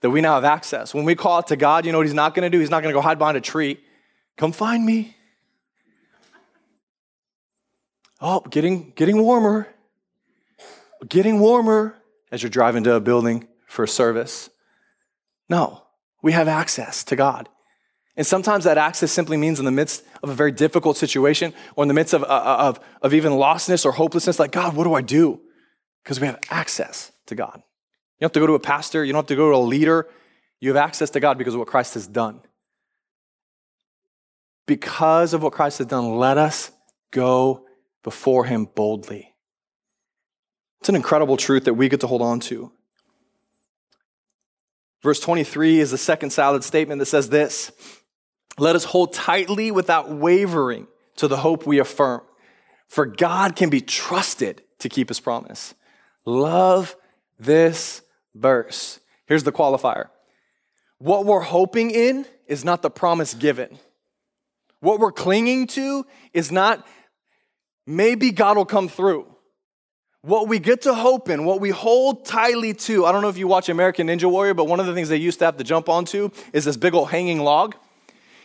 That 0.01 0.11
we 0.11 0.21
now 0.21 0.35
have 0.35 0.45
access. 0.45 0.93
When 0.93 1.05
we 1.05 1.15
call 1.15 1.39
out 1.39 1.47
to 1.49 1.57
God, 1.57 1.87
you 1.87 1.93
know 1.93 1.99
what 1.99 2.07
He's 2.07 2.15
not 2.15 2.35
gonna 2.35 2.51
do? 2.51 2.59
He's 2.59 2.71
not 2.71 2.83
gonna 2.83 2.95
go 2.95 3.01
hide 3.01 3.19
behind 3.19 3.37
a 3.37 3.41
tree. 3.41 3.79
Come 4.37 4.53
find 4.53 4.85
me. 4.85 5.17
Oh, 8.21 8.41
getting, 8.41 8.93
getting 8.97 9.23
warmer. 9.23 9.69
Getting 11.09 11.41
warmer 11.41 11.97
as 12.31 12.43
you're 12.43 12.51
driving 12.51 12.85
to 12.85 12.95
a 12.95 13.01
building 13.01 13.49
for 13.67 13.85
a 13.85 13.89
service. 13.89 14.51
No, 15.49 15.83
we 16.23 16.33
have 16.33 16.49
access 16.49 17.05
to 17.05 17.17
God. 17.17 17.49
And 18.17 18.27
sometimes 18.27 18.65
that 18.65 18.79
access 18.79 19.11
simply 19.11 19.37
means 19.37 19.59
in 19.59 19.65
the 19.65 19.73
midst 19.73 20.05
of 20.23 20.31
a 20.31 20.35
very 20.35 20.53
difficult 20.53 20.97
situation 20.97 21.53
or 21.75 21.83
in 21.85 21.89
the 21.89 21.95
midst 21.95 22.15
of, 22.15 22.23
uh, 22.23 22.27
uh, 22.27 22.57
of, 22.61 22.81
of 23.03 23.13
even 23.13 23.33
lostness 23.33 23.85
or 23.85 23.93
hopelessness, 23.93 24.39
like, 24.39 24.53
God, 24.53 24.77
what 24.77 24.85
do 24.85 24.95
I 24.95 25.03
do? 25.03 25.41
Because 26.03 26.21
we 26.21 26.27
have 26.27 26.39
access 26.49 27.11
to 27.27 27.35
God. 27.35 27.57
You 27.57 28.21
don't 28.21 28.27
have 28.27 28.33
to 28.33 28.41
go 28.41 28.47
to 28.47 28.55
a 28.55 28.61
pastor, 28.61 29.05
you 29.05 29.13
don't 29.13 29.21
have 29.21 29.27
to 29.27 29.37
go 29.37 29.51
to 29.51 29.57
a 29.57 29.59
leader. 29.59 30.09
You 30.61 30.71
have 30.71 30.77
access 30.77 31.11
to 31.11 31.21
God 31.21 31.37
because 31.37 31.55
of 31.55 31.59
what 31.59 31.69
Christ 31.69 31.95
has 31.95 32.07
done. 32.07 32.41
Because 34.67 35.35
of 35.35 35.43
what 35.43 35.53
Christ 35.53 35.79
has 35.79 35.89
done, 35.89 36.17
let 36.17 36.39
us 36.39 36.71
go 37.11 37.67
before 38.03 38.47
Him 38.47 38.65
boldly. 38.65 39.34
It's 40.85 40.91
an 40.91 40.97
incredible 40.97 41.39
truth 41.39 41.65
that 41.65 41.73
we 41.73 41.89
get 41.89 42.01
to 42.01 42.07
hold 42.07 42.21
on 42.21 42.41
to. 42.41 42.71
Verse 45.03 45.19
23 45.19 45.81
is 45.81 45.91
the 45.91 45.97
second 45.97 46.29
solid 46.29 46.63
statement 46.63 46.99
that 46.99 47.07
says 47.07 47.31
this 47.31 47.73
let 48.59 48.77
us 48.77 48.85
hold 48.85 49.15
tightly 49.15 49.71
without 49.71 50.11
wavering 50.11 50.87
to 51.17 51.27
the 51.27 51.39
hope 51.39 51.67
we 51.67 51.79
affirm, 51.79 52.21
for 52.87 53.07
God 53.07 53.57
can 53.57 53.71
be 53.71 53.81
trusted 53.81 54.61
to 54.81 54.91
keep 54.91 55.09
his 55.09 55.21
promise. 55.21 55.73
Love 56.27 56.97
this 57.41 58.03
verse. 58.35 59.01
Here's 59.25 59.45
the 59.45 59.53
qualifier 59.53 60.11
what 60.99 61.25
we're 61.25 61.41
hoping 61.41 61.93
in 61.93 62.27
is 62.47 62.63
not 62.63 62.83
the 62.83 62.91
promise 62.91 63.33
given. 63.33 63.79
What 64.81 65.01
we're 65.01 65.13
clinging 65.13 65.67
to 65.69 66.05
is 66.35 66.53
not 66.53 66.87
maybe 67.87 68.33
God 68.33 68.59
will 68.59 68.67
come 68.67 68.91
through. 68.91 69.34
What 70.25 70.49
we 70.49 70.59
get 70.59 70.83
to 70.83 70.95
hope 70.95 71.29
in, 71.29 71.45
what 71.45 71.61
we 71.61 71.69
hold 71.69 72.25
tightly 72.25 72.73
to, 72.73 73.05
I 73.05 73.13
don't 73.13 73.21
know 73.21 73.29
if 73.29 73.37
you 73.37 73.47
watch 73.47 73.69
American 73.69 74.07
Ninja 74.07 74.25
Warrior, 74.25 74.55
but 74.55 74.65
one 74.65 74.81
of 74.81 74.87
the 74.87 74.95
things 74.95 75.11
they 75.11 75.19
used 75.19 75.39
to 75.41 75.45
have 75.45 75.59
to 75.59 75.65
jump 75.65 75.91
onto 75.91 76.31
is 76.55 76.65
this 76.65 76.79
big 76.79 76.95
old 76.95 77.11
hanging 77.11 77.41
log 77.41 77.75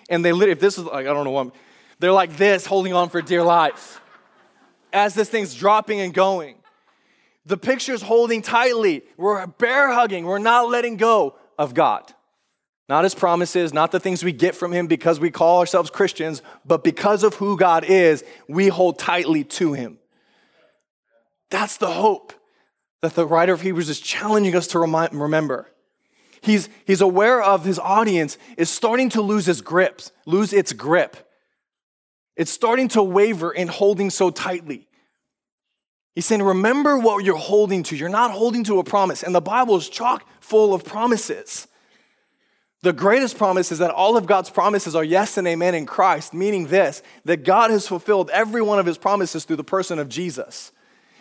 and 0.10 0.26
they 0.26 0.34
literally, 0.34 0.52
if 0.52 0.60
this 0.60 0.78
is 0.78 0.84
like, 0.84 1.08
I 1.08 1.14
don't 1.14 1.24
know 1.24 1.32
what, 1.32 1.56
they're 2.00 2.12
like 2.12 2.36
this, 2.36 2.66
holding 2.66 2.94
on 2.94 3.08
for 3.10 3.22
dear 3.22 3.44
life 3.44 4.02
as 4.92 5.14
this 5.14 5.30
thing's 5.30 5.56
dropping 5.56 6.02
and 6.02 6.14
going. 6.14 6.56
The 7.46 7.58
picture's 7.58 8.02
holding 8.02 8.42
tightly. 8.42 9.04
We're 9.16 9.48
bear 9.48 9.94
hugging. 9.94 10.26
We're 10.26 10.40
not 10.40 10.70
letting 10.70 10.98
go 10.98 11.36
of 11.58 11.74
God. 11.74 12.14
Not 12.90 13.04
his 13.06 13.16
promises, 13.16 13.72
not 13.72 13.92
the 13.92 14.00
things 14.02 14.22
we 14.22 14.34
get 14.34 14.56
from 14.56 14.74
him 14.74 14.88
because 14.88 15.20
we 15.20 15.32
call 15.32 15.60
ourselves 15.60 15.92
Christians, 15.92 16.42
but 16.66 16.84
because 16.84 17.24
of 17.24 17.36
who 17.36 17.56
God 17.56 17.86
is, 17.86 18.24
we 18.48 18.68
hold 18.68 18.98
tightly 19.00 19.44
to 19.46 19.74
him. 19.74 19.99
That's 21.50 21.78
the 21.78 21.92
hope 21.92 22.34
that 23.02 23.16
the 23.16 23.26
writer 23.26 23.54
of 23.54 23.62
Hebrews 23.62 23.90
is 23.90 24.00
challenging 24.00 24.56
us 24.56 24.68
to 24.68 24.80
remind, 24.80 25.14
remember 25.14 25.68
he's, 26.42 26.70
he's 26.86 27.02
aware 27.02 27.42
of 27.42 27.66
his 27.66 27.80
audience 27.80 28.38
is 28.58 28.70
starting 28.70 29.10
to 29.10 29.22
lose 29.22 29.46
his 29.46 29.62
grips, 29.62 30.12
lose 30.26 30.54
its 30.54 30.74
grip. 30.74 31.18
It's 32.36 32.52
starting 32.52 32.88
to 32.90 33.04
waver 33.04 33.52
in 33.52 33.68
holding 33.68 34.10
so 34.10 34.30
tightly. 34.30 34.88
He's 36.16 36.26
saying, 36.26 36.42
remember 36.42 36.98
what 36.98 37.24
you're 37.24 37.36
holding 37.36 37.84
to. 37.84 37.96
You're 37.96 38.10
not 38.10 38.32
holding 38.32 38.64
to 38.66 38.80
a 38.80 38.84
promise. 38.84 39.24
And 39.24 39.36
the 39.36 39.42
Bible 39.42 39.76
is 39.76 39.90
chock 39.90 40.26
full 40.40 40.74
of 40.74 40.84
promises. 40.84 41.68
The 42.82 42.94
greatest 42.94 43.38
promise 43.38 43.72
is 43.74 43.80
that 43.80 43.92
all 43.92 44.16
of 44.16 44.26
God's 44.26 44.50
promises 44.50 44.96
are 44.96 45.04
yes 45.04 45.38
and 45.38 45.48
amen 45.48 45.76
in 45.76 45.86
Christ, 45.86 46.34
meaning 46.34 46.68
this 46.68 47.04
that 47.26 47.44
God 47.44 47.72
has 47.72 47.88
fulfilled 47.88 48.30
every 48.32 48.62
one 48.62 48.80
of 48.80 48.86
his 48.86 48.98
promises 48.98 49.44
through 49.44 49.58
the 49.58 49.64
person 49.64 50.00
of 50.00 50.08
Jesus. 50.08 50.72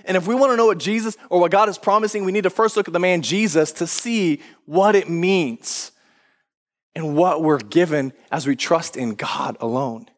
And 0.08 0.16
if 0.16 0.26
we 0.26 0.34
want 0.34 0.50
to 0.52 0.56
know 0.56 0.66
what 0.66 0.78
Jesus 0.78 1.18
or 1.28 1.38
what 1.38 1.50
God 1.50 1.68
is 1.68 1.76
promising, 1.76 2.24
we 2.24 2.32
need 2.32 2.44
to 2.44 2.50
first 2.50 2.78
look 2.78 2.88
at 2.88 2.94
the 2.94 2.98
man 2.98 3.20
Jesus 3.20 3.72
to 3.72 3.86
see 3.86 4.40
what 4.64 4.96
it 4.96 5.10
means 5.10 5.92
and 6.94 7.14
what 7.14 7.42
we're 7.42 7.58
given 7.58 8.14
as 8.32 8.46
we 8.46 8.56
trust 8.56 8.96
in 8.96 9.14
God 9.14 9.58
alone. 9.60 10.08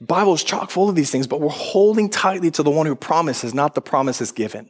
The 0.00 0.06
Bible 0.06 0.34
is 0.34 0.42
chock 0.42 0.70
full 0.70 0.88
of 0.88 0.96
these 0.96 1.12
things, 1.12 1.28
but 1.28 1.40
we're 1.40 1.48
holding 1.48 2.10
tightly 2.10 2.50
to 2.50 2.64
the 2.64 2.72
one 2.72 2.86
who 2.86 2.96
promises, 2.96 3.54
not 3.54 3.76
the 3.76 3.80
promises 3.80 4.32
given. 4.32 4.68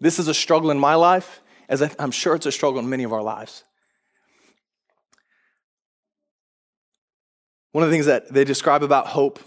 This 0.00 0.20
is 0.20 0.28
a 0.28 0.34
struggle 0.34 0.70
in 0.70 0.78
my 0.78 0.94
life, 0.94 1.42
as 1.68 1.82
I'm 1.98 2.12
sure 2.12 2.36
it's 2.36 2.46
a 2.46 2.52
struggle 2.52 2.78
in 2.78 2.88
many 2.88 3.02
of 3.02 3.12
our 3.12 3.22
lives. 3.22 3.64
One 7.72 7.82
of 7.82 7.90
the 7.90 7.94
things 7.94 8.06
that 8.06 8.32
they 8.32 8.44
describe 8.44 8.84
about 8.84 9.08
hope 9.08 9.40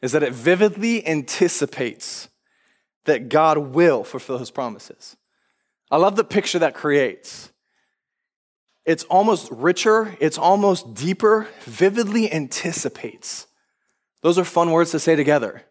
is 0.00 0.12
that 0.12 0.22
it 0.22 0.32
vividly 0.32 1.06
anticipates 1.06 2.28
that 3.04 3.28
God 3.28 3.58
will 3.58 4.04
fulfill 4.04 4.38
his 4.38 4.50
promises. 4.50 5.16
I 5.90 5.96
love 5.96 6.16
the 6.16 6.24
picture 6.24 6.58
that 6.60 6.74
creates. 6.74 7.50
It's 8.84 9.04
almost 9.04 9.50
richer, 9.50 10.16
it's 10.20 10.38
almost 10.38 10.94
deeper, 10.94 11.48
vividly 11.62 12.32
anticipates. 12.32 13.46
Those 14.22 14.38
are 14.38 14.44
fun 14.44 14.70
words 14.70 14.92
to 14.92 14.98
say 14.98 15.16
together. 15.16 15.62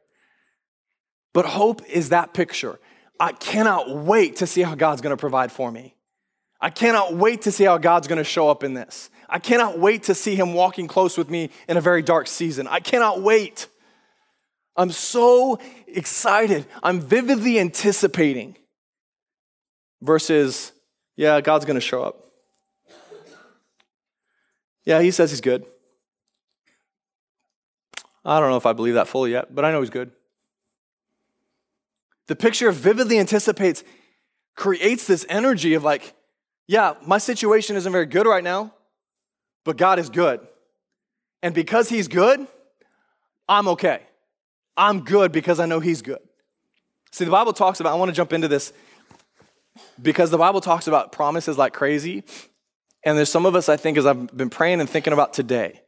But 1.34 1.46
hope 1.46 1.88
is 1.88 2.10
that 2.10 2.34
picture. 2.34 2.80
I 3.20 3.32
cannot 3.32 3.90
wait 3.90 4.38
to 4.38 4.48
see 4.48 4.62
how 4.62 4.76
God's 4.76 5.02
gonna 5.02 5.18
provide 5.18 5.52
for 5.52 5.72
me. 5.72 5.96
I 6.60 6.70
cannot 6.70 7.16
wait 7.16 7.44
to 7.44 7.52
see 7.52 7.64
how 7.64 7.78
God's 7.78 8.08
gonna 8.08 8.24
show 8.24 8.50
up 8.50 8.64
in 8.64 8.74
this. 8.74 9.10
I 9.30 9.40
cannot 9.40 9.78
wait 9.78 10.04
to 10.04 10.16
see 10.16 10.36
Him 10.36 10.54
walking 10.54 10.88
close 10.88 11.18
with 11.18 11.30
me 11.30 11.50
in 11.68 11.78
a 11.78 11.82
very 11.82 12.02
dark 12.02 12.28
season. 12.28 12.68
I 12.68 12.80
cannot 12.80 13.22
wait. 13.22 13.68
I'm 14.78 14.92
so 14.92 15.60
excited. 15.88 16.68
I'm 16.84 17.02
vividly 17.02 17.60
anticipating. 17.60 18.56
Versus, 20.02 20.72
yeah, 21.16 21.42
God's 21.42 21.66
going 21.66 21.76
to 21.76 21.82
show 21.82 22.04
up. 22.04 22.24
Yeah, 24.86 25.02
he 25.02 25.10
says 25.12 25.32
he's 25.32 25.42
good. 25.42 25.66
I 28.24 28.40
don't 28.40 28.50
know 28.50 28.58
if 28.58 28.66
I 28.66 28.74
believe 28.74 28.94
that 28.94 29.08
fully 29.08 29.32
yet, 29.32 29.54
but 29.54 29.66
I 29.66 29.72
know 29.72 29.82
he's 29.82 29.90
good. 29.90 30.12
The 32.28 32.36
picture 32.36 32.72
vividly 32.72 33.20
anticipates, 33.20 33.84
creates 34.56 35.08
this 35.08 35.26
energy 35.30 35.74
of 35.74 35.84
like, 35.84 36.14
yeah, 36.68 36.96
my 37.06 37.18
situation 37.18 37.76
isn't 37.78 37.92
very 37.92 38.06
good 38.06 38.28
right 38.28 38.44
now, 38.44 38.74
but 39.64 39.78
God 39.78 39.98
is 39.98 40.10
good. 40.10 40.46
And 41.42 41.56
because 41.56 41.90
he's 41.90 42.08
good, 42.08 42.46
I'm 43.48 43.68
okay. 43.70 44.02
I'm 44.78 45.02
good 45.04 45.32
because 45.32 45.60
I 45.60 45.66
know 45.66 45.80
He's 45.80 46.02
good. 46.02 46.20
See, 47.12 47.26
the 47.26 47.32
Bible 47.32 47.54
talks 47.54 47.80
about, 47.80 47.94
I 47.94 47.96
want 47.96 48.10
to 48.10 48.16
jump 48.16 48.32
into 48.32 48.48
this 48.48 48.72
because 50.02 50.30
the 50.30 50.38
Bible 50.38 50.62
talks 50.62 50.88
about 50.88 51.12
promises 51.12 51.58
like 51.58 51.74
crazy. 51.74 52.24
And 53.04 53.18
there's 53.18 53.32
some 53.32 53.46
of 53.46 53.56
us, 53.56 53.70
I 53.70 53.78
think, 53.78 53.98
as 53.98 54.06
I've 54.06 54.36
been 54.36 54.50
praying 54.50 54.82
and 54.82 54.90
thinking 54.90 55.14
about 55.14 55.34
today, 55.34 55.82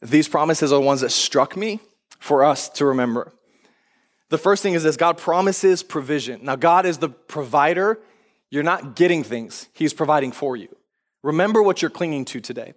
these 0.00 0.28
promises 0.28 0.72
are 0.72 0.76
the 0.76 0.86
ones 0.86 1.02
that 1.02 1.10
struck 1.10 1.56
me 1.56 1.80
for 2.18 2.44
us 2.44 2.68
to 2.70 2.86
remember. 2.86 3.32
The 4.30 4.38
first 4.38 4.62
thing 4.62 4.74
is 4.74 4.82
this 4.82 4.96
God 4.96 5.18
promises 5.18 5.82
provision. 5.82 6.40
Now, 6.42 6.56
God 6.56 6.86
is 6.86 6.98
the 6.98 7.10
provider. 7.10 7.98
You're 8.50 8.62
not 8.62 8.96
getting 8.96 9.22
things, 9.22 9.68
He's 9.72 9.92
providing 9.92 10.32
for 10.32 10.56
you. 10.56 10.74
Remember 11.22 11.62
what 11.62 11.82
you're 11.82 11.90
clinging 11.90 12.24
to 12.26 12.40
today. 12.40 12.74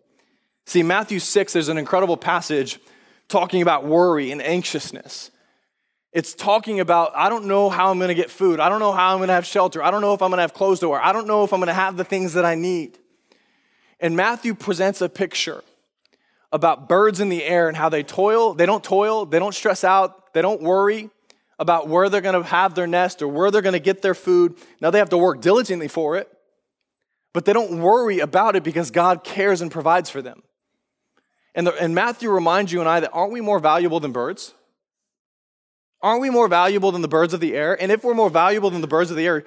See, 0.67 0.83
Matthew 0.83 1.19
6, 1.19 1.53
there's 1.53 1.69
an 1.69 1.77
incredible 1.77 2.17
passage 2.17 2.79
talking 3.27 3.61
about 3.61 3.85
worry 3.85 4.31
and 4.31 4.41
anxiousness. 4.41 5.31
It's 6.15 6.33
talking 6.33 6.79
about, 6.79 7.11
I 7.13 7.27
don't 7.27 7.43
know 7.43 7.69
how 7.69 7.91
I'm 7.91 7.97
going 7.97 8.07
to 8.07 8.15
get 8.15 8.31
food. 8.31 8.61
I 8.61 8.69
don't 8.69 8.79
know 8.79 8.93
how 8.93 9.11
I'm 9.11 9.17
going 9.17 9.27
to 9.27 9.33
have 9.33 9.45
shelter. 9.45 9.83
I 9.83 9.91
don't 9.91 9.99
know 9.99 10.13
if 10.13 10.21
I'm 10.21 10.29
going 10.29 10.37
to 10.37 10.43
have 10.43 10.53
clothes 10.53 10.79
to 10.79 10.87
wear. 10.87 11.03
I 11.03 11.11
don't 11.11 11.27
know 11.27 11.43
if 11.43 11.51
I'm 11.51 11.59
going 11.59 11.67
to 11.67 11.73
have 11.73 11.97
the 11.97 12.05
things 12.05 12.35
that 12.35 12.45
I 12.45 12.55
need. 12.55 12.97
And 13.99 14.15
Matthew 14.15 14.55
presents 14.55 15.01
a 15.01 15.09
picture 15.09 15.61
about 16.53 16.87
birds 16.87 17.19
in 17.19 17.27
the 17.27 17.43
air 17.43 17.67
and 17.67 17.75
how 17.75 17.89
they 17.89 18.01
toil. 18.01 18.53
They 18.53 18.65
don't 18.65 18.81
toil, 18.81 19.25
they 19.25 19.39
don't 19.39 19.53
stress 19.53 19.83
out, 19.83 20.33
they 20.33 20.41
don't 20.41 20.61
worry 20.61 21.09
about 21.59 21.89
where 21.89 22.07
they're 22.07 22.21
going 22.21 22.41
to 22.41 22.47
have 22.47 22.75
their 22.75 22.87
nest 22.87 23.21
or 23.21 23.27
where 23.27 23.51
they're 23.51 23.61
going 23.61 23.73
to 23.73 23.79
get 23.79 24.01
their 24.01 24.15
food. 24.15 24.55
Now 24.79 24.91
they 24.91 24.99
have 24.99 25.09
to 25.09 25.17
work 25.17 25.41
diligently 25.41 25.89
for 25.89 26.15
it, 26.15 26.31
but 27.33 27.43
they 27.43 27.51
don't 27.51 27.81
worry 27.81 28.19
about 28.19 28.55
it 28.55 28.63
because 28.63 28.89
God 28.89 29.25
cares 29.25 29.59
and 29.59 29.69
provides 29.69 30.09
for 30.09 30.21
them. 30.21 30.43
And, 31.53 31.67
the, 31.67 31.73
and 31.73 31.93
Matthew 31.93 32.29
reminds 32.29 32.71
you 32.71 32.79
and 32.79 32.87
I 32.87 33.01
that 33.01 33.11
aren't 33.11 33.33
we 33.33 33.41
more 33.41 33.59
valuable 33.59 33.99
than 33.99 34.13
birds? 34.13 34.53
Aren't 36.01 36.21
we 36.21 36.29
more 36.29 36.47
valuable 36.47 36.91
than 36.91 37.01
the 37.01 37.07
birds 37.07 37.33
of 37.33 37.39
the 37.39 37.55
air? 37.55 37.79
And 37.81 37.91
if 37.91 38.03
we're 38.03 38.13
more 38.13 38.29
valuable 38.29 38.69
than 38.69 38.81
the 38.81 38.87
birds 38.87 39.11
of 39.11 39.17
the 39.17 39.25
air, 39.25 39.43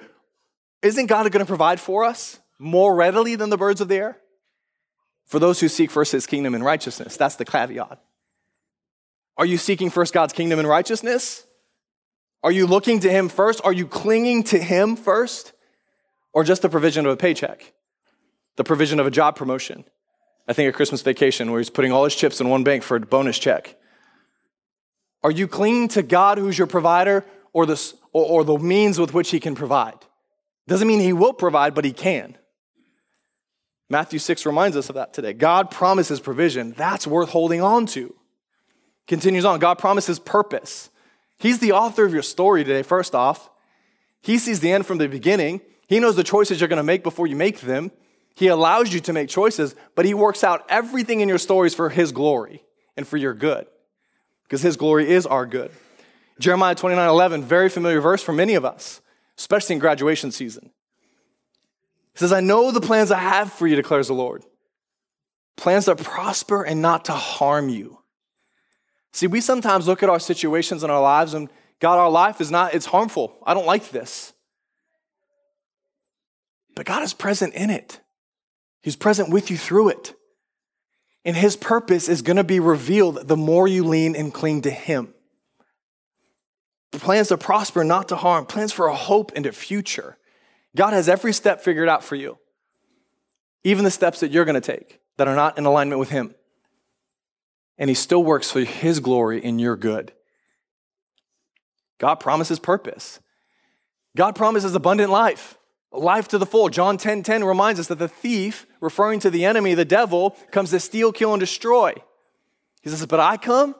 isn't 0.81 1.07
God 1.07 1.31
going 1.31 1.45
to 1.45 1.49
provide 1.49 1.79
for 1.79 2.03
us 2.03 2.39
more 2.57 2.95
readily 2.95 3.35
than 3.35 3.49
the 3.49 3.57
birds 3.57 3.81
of 3.81 3.87
the 3.87 3.95
air? 3.95 4.17
For 5.25 5.39
those 5.39 5.59
who 5.59 5.67
seek 5.67 5.91
first 5.91 6.11
his 6.11 6.25
kingdom 6.25 6.55
and 6.55 6.63
righteousness, 6.63 7.15
that's 7.15 7.35
the 7.35 7.45
caveat. 7.45 8.01
Are 9.37 9.45
you 9.45 9.57
seeking 9.57 9.89
first 9.89 10.13
God's 10.13 10.33
kingdom 10.33 10.59
and 10.59 10.67
righteousness? 10.67 11.45
Are 12.43 12.51
you 12.51 12.67
looking 12.67 12.99
to 13.01 13.09
him 13.09 13.29
first? 13.29 13.61
Are 13.63 13.73
you 13.73 13.87
clinging 13.87 14.43
to 14.45 14.59
him 14.59 14.95
first? 14.95 15.53
Or 16.33 16.43
just 16.43 16.61
the 16.61 16.69
provision 16.69 17.05
of 17.05 17.13
a 17.13 17.17
paycheck? 17.17 17.73
The 18.55 18.63
provision 18.63 18.99
of 18.99 19.07
a 19.07 19.11
job 19.11 19.35
promotion? 19.35 19.85
I 20.47 20.53
think 20.53 20.67
a 20.69 20.73
Christmas 20.75 21.01
vacation 21.01 21.51
where 21.51 21.59
he's 21.59 21.69
putting 21.69 21.91
all 21.91 22.03
his 22.03 22.15
chips 22.15 22.41
in 22.41 22.49
one 22.49 22.63
bank 22.63 22.83
for 22.83 22.97
a 22.97 22.99
bonus 22.99 23.37
check. 23.37 23.78
Are 25.23 25.31
you 25.31 25.47
clinging 25.47 25.89
to 25.89 26.03
God 26.03 26.37
who's 26.37 26.57
your 26.57 26.67
provider 26.67 27.25
or 27.53 27.65
the, 27.65 27.93
or, 28.13 28.25
or 28.25 28.43
the 28.43 28.57
means 28.57 28.99
with 28.99 29.13
which 29.13 29.31
he 29.31 29.39
can 29.39 29.55
provide? 29.55 29.97
Doesn't 30.67 30.87
mean 30.87 30.99
he 30.99 31.13
will 31.13 31.33
provide, 31.33 31.73
but 31.73 31.85
he 31.85 31.91
can. 31.91 32.37
Matthew 33.89 34.19
6 34.19 34.45
reminds 34.45 34.77
us 34.77 34.89
of 34.89 34.95
that 34.95 35.13
today. 35.13 35.33
God 35.33 35.71
promises 35.71 36.19
provision. 36.19 36.73
That's 36.73 37.07
worth 37.07 37.29
holding 37.29 37.61
on 37.61 37.87
to. 37.87 38.15
Continues 39.07 39.45
on. 39.45 39.59
God 39.59 39.79
promises 39.79 40.19
purpose. 40.19 40.91
He's 41.39 41.59
the 41.59 41.71
author 41.71 42.05
of 42.05 42.13
your 42.13 42.21
story 42.21 42.63
today, 42.63 42.83
first 42.83 43.15
off. 43.15 43.49
He 44.21 44.37
sees 44.37 44.59
the 44.59 44.71
end 44.71 44.85
from 44.85 44.99
the 44.99 45.07
beginning. 45.07 45.61
He 45.87 45.99
knows 45.99 46.15
the 46.15 46.23
choices 46.23 46.61
you're 46.61 46.67
going 46.67 46.77
to 46.77 46.83
make 46.83 47.01
before 47.01 47.25
you 47.25 47.35
make 47.35 47.61
them. 47.61 47.91
He 48.35 48.47
allows 48.47 48.93
you 48.93 48.99
to 49.01 49.13
make 49.13 49.27
choices, 49.27 49.75
but 49.95 50.05
He 50.05 50.13
works 50.13 50.43
out 50.43 50.65
everything 50.69 51.21
in 51.21 51.27
your 51.27 51.39
stories 51.39 51.73
for 51.73 51.89
His 51.89 52.11
glory 52.11 52.63
and 52.95 53.07
for 53.07 53.17
your 53.17 53.33
good, 53.33 53.65
because 54.49 54.63
His 54.63 54.77
glory 54.77 55.07
is 55.07 55.27
our 55.27 55.45
good. 55.45 55.71
Jeremiah 56.39 56.73
29 56.73 57.07
11, 57.07 57.43
very 57.43 57.69
familiar 57.69 58.01
verse 58.01 58.23
for 58.23 58.33
many 58.33 58.55
of 58.55 58.65
us, 58.65 58.99
especially 59.37 59.75
in 59.75 59.79
graduation 59.79 60.31
season. 60.31 60.71
He 62.13 62.19
says, 62.19 62.33
I 62.33 62.39
know 62.39 62.71
the 62.71 62.81
plans 62.81 63.11
I 63.11 63.19
have 63.19 63.53
for 63.53 63.67
you, 63.67 63.75
declares 63.75 64.07
the 64.07 64.15
Lord. 64.15 64.43
Plans 65.55 65.85
that 65.85 65.99
prosper 65.99 66.63
and 66.63 66.81
not 66.81 67.05
to 67.05 67.11
harm 67.11 67.69
you. 67.69 67.99
See, 69.13 69.27
we 69.27 69.39
sometimes 69.39 69.87
look 69.87 70.01
at 70.01 70.09
our 70.09 70.19
situations 70.19 70.83
in 70.83 70.89
our 70.89 71.01
lives 71.01 71.33
and 71.35 71.49
God, 71.79 71.97
our 71.97 72.09
life 72.09 72.41
is 72.41 72.51
not, 72.51 72.73
it's 72.73 72.87
harmful. 72.87 73.37
I 73.45 73.53
don't 73.53 73.65
like 73.65 73.89
this. 73.89 74.33
But 76.75 76.85
God 76.85 77.03
is 77.03 77.13
present 77.13 77.53
in 77.53 77.69
it. 77.69 77.99
He's 78.81 78.95
present 78.95 79.29
with 79.29 79.51
you 79.51 79.57
through 79.57 79.89
it. 79.89 80.13
And 81.25 81.35
his 81.35 81.55
purpose 81.55 82.07
is 82.07 82.21
going 82.21 82.37
to 82.37 82.43
be 82.43 82.59
revealed 82.59 83.27
the 83.27 83.37
more 83.37 83.67
you 83.67 83.83
lean 83.83 84.15
and 84.15 84.33
cling 84.33 84.61
to 84.61 84.71
him. 84.71 85.13
Plans 86.91 87.27
to 87.27 87.37
prosper, 87.37 87.83
not 87.83 88.07
to 88.09 88.15
harm, 88.15 88.45
plans 88.45 88.71
for 88.71 88.87
a 88.87 88.95
hope 88.95 89.31
and 89.35 89.45
a 89.45 89.51
future. 89.51 90.17
God 90.75 90.93
has 90.93 91.07
every 91.07 91.33
step 91.33 91.61
figured 91.61 91.89
out 91.89 92.03
for 92.03 92.15
you, 92.15 92.37
even 93.63 93.83
the 93.83 93.91
steps 93.91 94.21
that 94.21 94.31
you're 94.31 94.45
going 94.45 94.59
to 94.59 94.61
take 94.61 94.99
that 95.17 95.27
are 95.27 95.35
not 95.35 95.57
in 95.57 95.65
alignment 95.65 95.99
with 95.99 96.09
him. 96.09 96.33
And 97.77 97.89
he 97.89 97.93
still 97.93 98.23
works 98.23 98.51
for 98.51 98.61
his 98.61 98.99
glory 98.99 99.43
and 99.43 99.61
your 99.61 99.75
good. 99.75 100.13
God 101.99 102.15
promises 102.15 102.59
purpose. 102.59 103.19
God 104.15 104.35
promises 104.35 104.73
abundant 104.73 105.11
life 105.11 105.58
life 105.91 106.27
to 106.29 106.37
the 106.37 106.45
full. 106.45 106.69
John 106.69 106.97
10 106.97 107.23
10 107.23 107.43
reminds 107.43 107.79
us 107.79 107.87
that 107.87 107.99
the 107.99 108.07
thief, 108.07 108.65
referring 108.79 109.19
to 109.21 109.29
the 109.29 109.45
enemy, 109.45 109.73
the 109.73 109.85
devil, 109.85 110.37
comes 110.51 110.71
to 110.71 110.79
steal, 110.79 111.11
kill, 111.11 111.33
and 111.33 111.39
destroy. 111.39 111.93
He 112.81 112.89
says, 112.89 113.05
But 113.05 113.19
I 113.19 113.37
come 113.37 113.75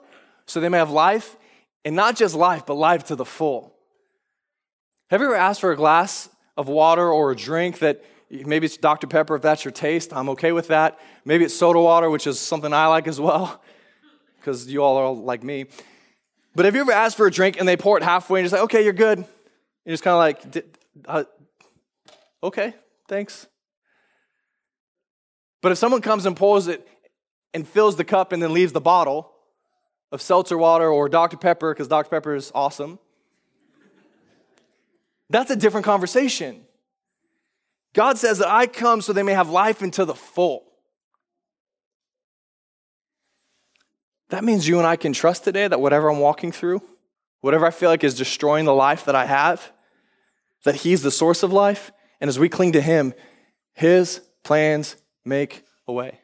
so 0.50 0.60
they 0.60 0.68
may 0.68 0.78
have 0.78 0.90
life, 0.90 1.36
and 1.84 1.94
not 1.94 2.16
just 2.16 2.34
life, 2.34 2.66
but 2.66 2.74
life 2.74 3.04
to 3.04 3.16
the 3.16 3.24
full. 3.24 3.72
Have 5.08 5.20
you 5.20 5.28
ever 5.28 5.36
asked 5.36 5.60
for 5.60 5.70
a 5.70 5.76
glass 5.76 6.28
of 6.56 6.68
water 6.68 7.08
or 7.08 7.30
a 7.30 7.36
drink 7.36 7.78
that 7.78 8.04
maybe 8.30 8.66
it's 8.66 8.76
Dr. 8.76 9.06
Pepper 9.06 9.36
if 9.36 9.42
that's 9.42 9.64
your 9.64 9.72
taste? 9.72 10.12
I'm 10.12 10.28
okay 10.30 10.52
with 10.52 10.68
that. 10.68 10.98
Maybe 11.24 11.44
it's 11.44 11.54
soda 11.54 11.80
water, 11.80 12.10
which 12.10 12.26
is 12.26 12.38
something 12.38 12.72
I 12.72 12.86
like 12.86 13.06
as 13.06 13.20
well, 13.20 13.62
because 14.38 14.66
you 14.66 14.82
all 14.82 14.96
are 14.96 15.12
like 15.12 15.44
me. 15.44 15.66
But 16.54 16.64
have 16.64 16.74
you 16.74 16.80
ever 16.80 16.92
asked 16.92 17.16
for 17.16 17.26
a 17.26 17.30
drink 17.30 17.58
and 17.58 17.68
they 17.68 17.76
pour 17.76 17.96
it 17.96 18.02
halfway 18.02 18.40
and 18.40 18.44
just 18.44 18.52
like, 18.52 18.64
okay, 18.64 18.82
you're 18.82 18.92
good? 18.92 19.18
You're 19.84 19.92
just 19.92 20.02
kind 20.02 20.14
of 20.14 20.18
like, 20.18 20.64
uh, 21.06 21.24
Okay, 22.42 22.74
thanks. 23.08 23.46
But 25.62 25.72
if 25.72 25.78
someone 25.78 26.00
comes 26.00 26.26
and 26.26 26.36
pours 26.36 26.68
it 26.68 26.86
and 27.52 27.66
fills 27.66 27.96
the 27.96 28.04
cup 28.04 28.32
and 28.32 28.42
then 28.42 28.52
leaves 28.52 28.72
the 28.72 28.80
bottle 28.80 29.32
of 30.10 30.22
seltzer 30.22 30.56
water 30.56 30.88
or 30.88 31.08
Dr. 31.08 31.36
Pepper, 31.36 31.74
because 31.74 31.88
Dr. 31.88 32.08
Pepper 32.08 32.34
is 32.34 32.50
awesome, 32.54 32.98
that's 35.28 35.50
a 35.50 35.56
different 35.56 35.84
conversation. 35.84 36.62
God 37.92 38.18
says 38.18 38.38
that 38.38 38.48
I 38.48 38.66
come 38.66 39.00
so 39.00 39.12
they 39.12 39.22
may 39.22 39.32
have 39.32 39.50
life 39.50 39.82
into 39.82 40.04
the 40.04 40.14
full. 40.14 40.64
That 44.30 44.44
means 44.44 44.66
you 44.66 44.78
and 44.78 44.86
I 44.86 44.96
can 44.96 45.12
trust 45.12 45.44
today 45.44 45.66
that 45.66 45.80
whatever 45.80 46.08
I'm 46.08 46.20
walking 46.20 46.52
through, 46.52 46.82
whatever 47.40 47.66
I 47.66 47.70
feel 47.70 47.90
like 47.90 48.04
is 48.04 48.14
destroying 48.14 48.64
the 48.64 48.74
life 48.74 49.04
that 49.04 49.16
I 49.16 49.26
have, 49.26 49.72
that 50.64 50.76
He's 50.76 51.02
the 51.02 51.10
source 51.10 51.42
of 51.42 51.52
life, 51.52 51.90
and 52.20 52.28
as 52.28 52.38
we 52.38 52.48
cling 52.48 52.72
to 52.72 52.80
Him, 52.80 53.14
His 53.72 54.20
plans 54.44 54.96
make 55.24 55.64
a 55.88 55.92
way. 55.92 56.20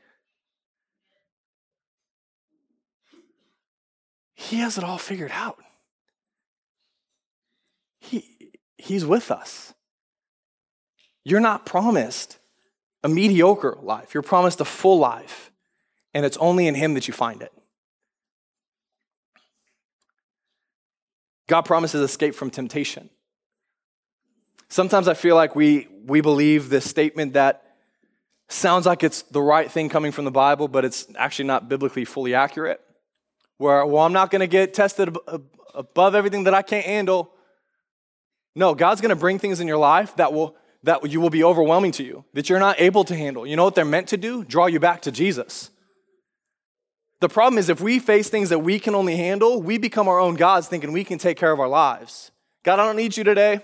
He 4.34 4.56
has 4.56 4.78
it 4.78 4.84
all 4.84 4.98
figured 4.98 5.32
out. 5.32 5.58
He, 8.00 8.52
he's 8.76 9.04
with 9.04 9.30
us. 9.30 9.74
You're 11.24 11.40
not 11.40 11.66
promised 11.66 12.38
a 13.02 13.08
mediocre 13.08 13.78
life, 13.82 14.14
you're 14.14 14.22
promised 14.22 14.60
a 14.60 14.64
full 14.64 14.98
life, 14.98 15.50
and 16.14 16.24
it's 16.24 16.36
only 16.36 16.66
in 16.66 16.74
Him 16.74 16.94
that 16.94 17.08
you 17.08 17.14
find 17.14 17.42
it. 17.42 17.52
God 21.48 21.62
promises 21.62 22.00
escape 22.02 22.34
from 22.34 22.50
temptation. 22.50 23.10
Sometimes 24.68 25.08
I 25.08 25.14
feel 25.14 25.36
like 25.36 25.54
we, 25.54 25.88
we 26.04 26.20
believe 26.20 26.68
this 26.68 26.88
statement 26.88 27.34
that 27.34 27.62
sounds 28.48 28.86
like 28.86 29.02
it's 29.02 29.22
the 29.22 29.42
right 29.42 29.70
thing 29.70 29.88
coming 29.88 30.12
from 30.12 30.24
the 30.24 30.30
Bible, 30.30 30.68
but 30.68 30.84
it's 30.84 31.06
actually 31.16 31.46
not 31.46 31.68
biblically 31.68 32.04
fully 32.04 32.34
accurate. 32.34 32.80
Where, 33.58 33.84
well, 33.86 34.04
I'm 34.04 34.12
not 34.12 34.30
going 34.30 34.40
to 34.40 34.46
get 34.46 34.74
tested 34.74 35.16
above 35.74 36.14
everything 36.14 36.44
that 36.44 36.54
I 36.54 36.62
can't 36.62 36.84
handle. 36.84 37.32
No, 38.54 38.74
God's 38.74 39.00
going 39.00 39.10
to 39.10 39.16
bring 39.16 39.38
things 39.38 39.60
in 39.60 39.66
your 39.66 39.78
life 39.78 40.16
that 40.16 40.32
will 40.32 40.56
that 40.82 41.10
you 41.10 41.20
will 41.20 41.30
be 41.30 41.42
overwhelming 41.42 41.90
to 41.90 42.04
you, 42.04 42.24
that 42.34 42.48
you're 42.48 42.60
not 42.60 42.80
able 42.80 43.02
to 43.02 43.16
handle. 43.16 43.44
You 43.44 43.56
know 43.56 43.64
what 43.64 43.74
they're 43.74 43.84
meant 43.84 44.08
to 44.08 44.16
do? 44.16 44.44
Draw 44.44 44.66
you 44.66 44.78
back 44.78 45.02
to 45.02 45.10
Jesus. 45.10 45.70
The 47.20 47.28
problem 47.28 47.58
is 47.58 47.68
if 47.68 47.80
we 47.80 47.98
face 47.98 48.28
things 48.28 48.50
that 48.50 48.60
we 48.60 48.78
can 48.78 48.94
only 48.94 49.16
handle, 49.16 49.60
we 49.60 49.78
become 49.78 50.06
our 50.06 50.20
own 50.20 50.36
gods 50.36 50.68
thinking 50.68 50.92
we 50.92 51.02
can 51.02 51.18
take 51.18 51.38
care 51.38 51.50
of 51.50 51.58
our 51.58 51.68
lives. 51.68 52.30
God, 52.62 52.78
I 52.78 52.84
don't 52.84 52.96
need 52.96 53.16
you 53.16 53.24
today. 53.24 53.60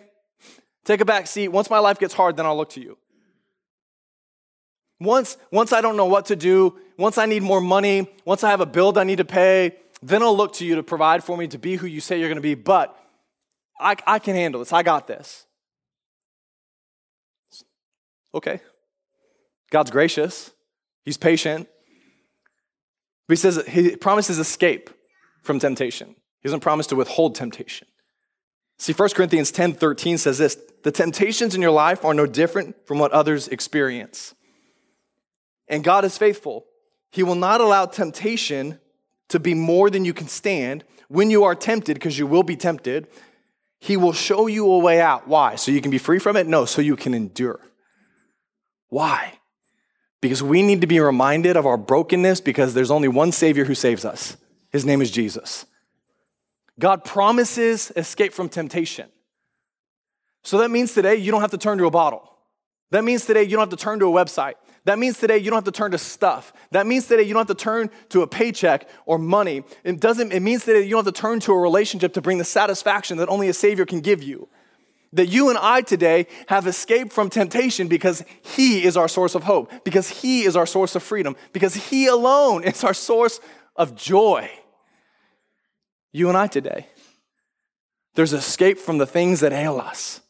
Take 0.85 1.01
a 1.01 1.05
back 1.05 1.27
seat. 1.27 1.49
Once 1.49 1.71
my 1.71 1.79
life 1.79 1.99
gets 1.99 2.15
hard, 2.15 2.37
then 2.37 2.47
I'll 2.47 2.57
look 2.57 2.71
to 2.71 2.81
you. 2.81 2.99
Once, 5.01 5.37
once 5.51 5.73
I 5.73 5.81
don't 5.81 5.97
know 5.97 6.07
what 6.07 6.27
to 6.27 6.37
do, 6.37 6.79
once 6.97 7.19
I 7.19 7.27
need 7.27 7.43
more 7.43 7.61
money, 7.61 8.09
once 8.25 8.45
I 8.45 8.51
have 8.51 8.61
a 8.61 8.67
bill 8.67 8.97
I 8.97 9.05
need 9.05 9.19
to 9.19 9.25
pay, 9.25 9.77
then 10.03 10.23
I'll 10.23 10.37
look 10.37 10.55
to 10.55 10.65
you 10.65 10.77
to 10.77 10.83
provide 10.83 11.25
for 11.25 11.37
me, 11.37 11.49
to 11.49 11.59
be 11.59 11.77
who 11.77 11.87
you 11.87 12.01
say 12.01 12.19
you're 12.19 12.29
going 12.29 12.37
to 12.37 12.43
be. 12.43 12.55
But 12.55 12.97
I, 13.79 13.97
I 14.07 14.19
can 14.19 14.35
handle 14.35 14.61
this. 14.61 14.73
I 14.73 14.83
got 14.83 15.07
this. 15.07 15.47
Okay. 18.35 18.61
God's 19.71 19.91
gracious, 19.91 20.51
He's 21.05 21.17
patient. 21.17 21.69
But 23.27 23.33
He 23.33 23.37
says 23.37 23.65
He 23.67 23.97
promises 23.97 24.39
escape 24.39 24.91
from 25.43 25.59
temptation, 25.59 26.15
He 26.41 26.49
doesn't 26.49 26.61
promise 26.61 26.87
to 26.89 26.97
withhold 26.97 27.35
temptation. 27.35 27.89
See, 28.79 28.93
1 28.93 29.11
Corinthians 29.11 29.51
10 29.51 29.75
13 29.75 30.19
says 30.19 30.39
this 30.39 30.57
The 30.83 30.93
temptations 30.93 31.55
in 31.55 31.63
your 31.63 31.71
life 31.71 32.05
are 32.05 32.15
no 32.15 32.27
different 32.27 32.87
from 32.87 32.99
what 32.99 33.13
others 33.13 33.49
experience. 33.49 34.35
And 35.69 35.85
God 35.85 36.05
is 36.05 36.19
faithful. 36.19 36.67
He 37.11 37.23
will 37.23 37.35
not 37.35 37.61
allow 37.61 37.87
temptation 37.87 38.79
to 39.29 39.39
be 39.39 39.55
more 39.55 39.91
than 39.91 40.05
you 40.05 40.13
can 40.13 40.29
stand. 40.29 40.85
When 41.09 41.31
you 41.31 41.45
are 41.45 41.55
tempted, 41.55 41.95
because 41.95 42.19
you 42.19 42.27
will 42.27 42.43
be 42.43 42.57
tempted, 42.57 43.07
He 43.81 43.97
will 43.97 44.13
show 44.13 44.47
you 44.47 44.71
a 44.71 44.79
way 44.79 45.01
out. 45.01 45.29
Why? 45.29 45.57
So 45.57 45.71
you 45.71 45.81
can 45.81 45.91
be 45.91 45.99
free 45.99 46.19
from 46.19 46.37
it? 46.37 46.47
No, 46.47 46.65
so 46.65 46.83
you 46.83 46.97
can 46.97 47.15
endure. 47.15 47.61
Why? 48.89 49.39
Because 50.21 50.43
we 50.43 50.63
need 50.63 50.81
to 50.83 50.87
be 50.87 51.01
reminded 51.01 51.57
of 51.57 51.67
our 51.67 51.77
brokenness 51.77 52.41
because 52.41 52.75
there's 52.75 52.91
only 52.91 53.09
one 53.09 53.33
Savior 53.33 53.65
who 53.65 53.75
saves 53.75 54.05
us. 54.05 54.37
His 54.71 54.85
name 54.85 55.03
is 55.03 55.11
Jesus. 55.11 55.67
God 56.79 57.05
promises 57.05 57.93
escape 57.97 58.33
from 58.33 58.49
temptation. 58.49 59.09
So 60.43 60.59
that 60.59 60.71
means 60.71 60.95
today 60.95 61.17
you 61.17 61.31
don't 61.31 61.41
have 61.41 61.51
to 61.53 61.59
turn 61.59 61.79
to 61.79 61.87
a 61.87 61.91
bottle. 61.91 62.29
That 62.91 63.05
means 63.05 63.25
today 63.25 63.43
you 63.45 63.51
don't 63.51 63.61
have 63.61 63.71
to 63.71 63.77
turn 63.77 64.01
to 64.01 64.07
a 64.07 64.25
website. 64.25 64.55
That 64.85 64.99
means 64.99 65.19
today 65.19 65.39
you 65.39 65.51
don't 65.51 65.59
have 65.59 65.73
to 65.73 65.73
turn 65.73 65.93
to 65.93 65.99
stuff. 65.99 66.53
That 66.73 66.87
means 66.87 67.07
today 67.07 67.23
you 67.23 67.33
don't 67.33 67.49
have 67.49 67.57
to 67.57 67.63
turn 67.63 67.91
to 68.11 68.23
a 68.23 68.27
paycheck 68.27 68.89
or 69.07 69.19
money. 69.19 69.63
It 69.85 70.01
doesn't 70.01 70.33
it 70.33 70.41
means 70.41 70.65
today 70.65 70.83
you 70.83 70.91
don't 70.91 71.05
have 71.05 71.15
to 71.15 71.21
turn 71.21 71.41
to 71.41 71.53
a 71.53 71.59
relationship 71.59 72.15
to 72.15 72.21
bring 72.21 72.39
the 72.39 72.45
satisfaction 72.45 73.19
that 73.19 73.29
only 73.29 73.49
a 73.49 73.55
savior 73.55 73.87
can 73.87 74.01
give 74.01 74.23
you. 74.23 74.49
That 75.13 75.27
you 75.27 75.51
and 75.51 75.59
I 75.59 75.83
today 75.83 76.27
have 76.49 76.67
escaped 76.67 77.13
from 77.13 77.29
temptation 77.29 77.87
because 77.87 78.25
he 78.43 78.83
is 78.83 78.97
our 78.97 79.09
source 79.09 79.35
of 79.35 79.45
hope, 79.45 79.71
because 79.85 80.09
he 80.09 80.45
is 80.45 80.57
our 80.57 80.67
source 80.67 80.97
of 80.97 81.03
freedom, 81.03 81.37
because 81.53 81.75
he 81.75 82.07
alone 82.07 82.65
is 82.65 82.83
our 82.83 82.95
source 82.95 83.39
of 83.77 83.95
joy. 83.95 84.51
You 86.13 86.29
and 86.29 86.37
I 86.37 86.47
today. 86.47 86.87
There's 88.15 88.35
escape 88.35 88.79
from 88.79 88.99
the 88.99 89.07
things 89.07 89.41
that 89.41 89.53
ail 89.53 89.81
us. 89.81 90.21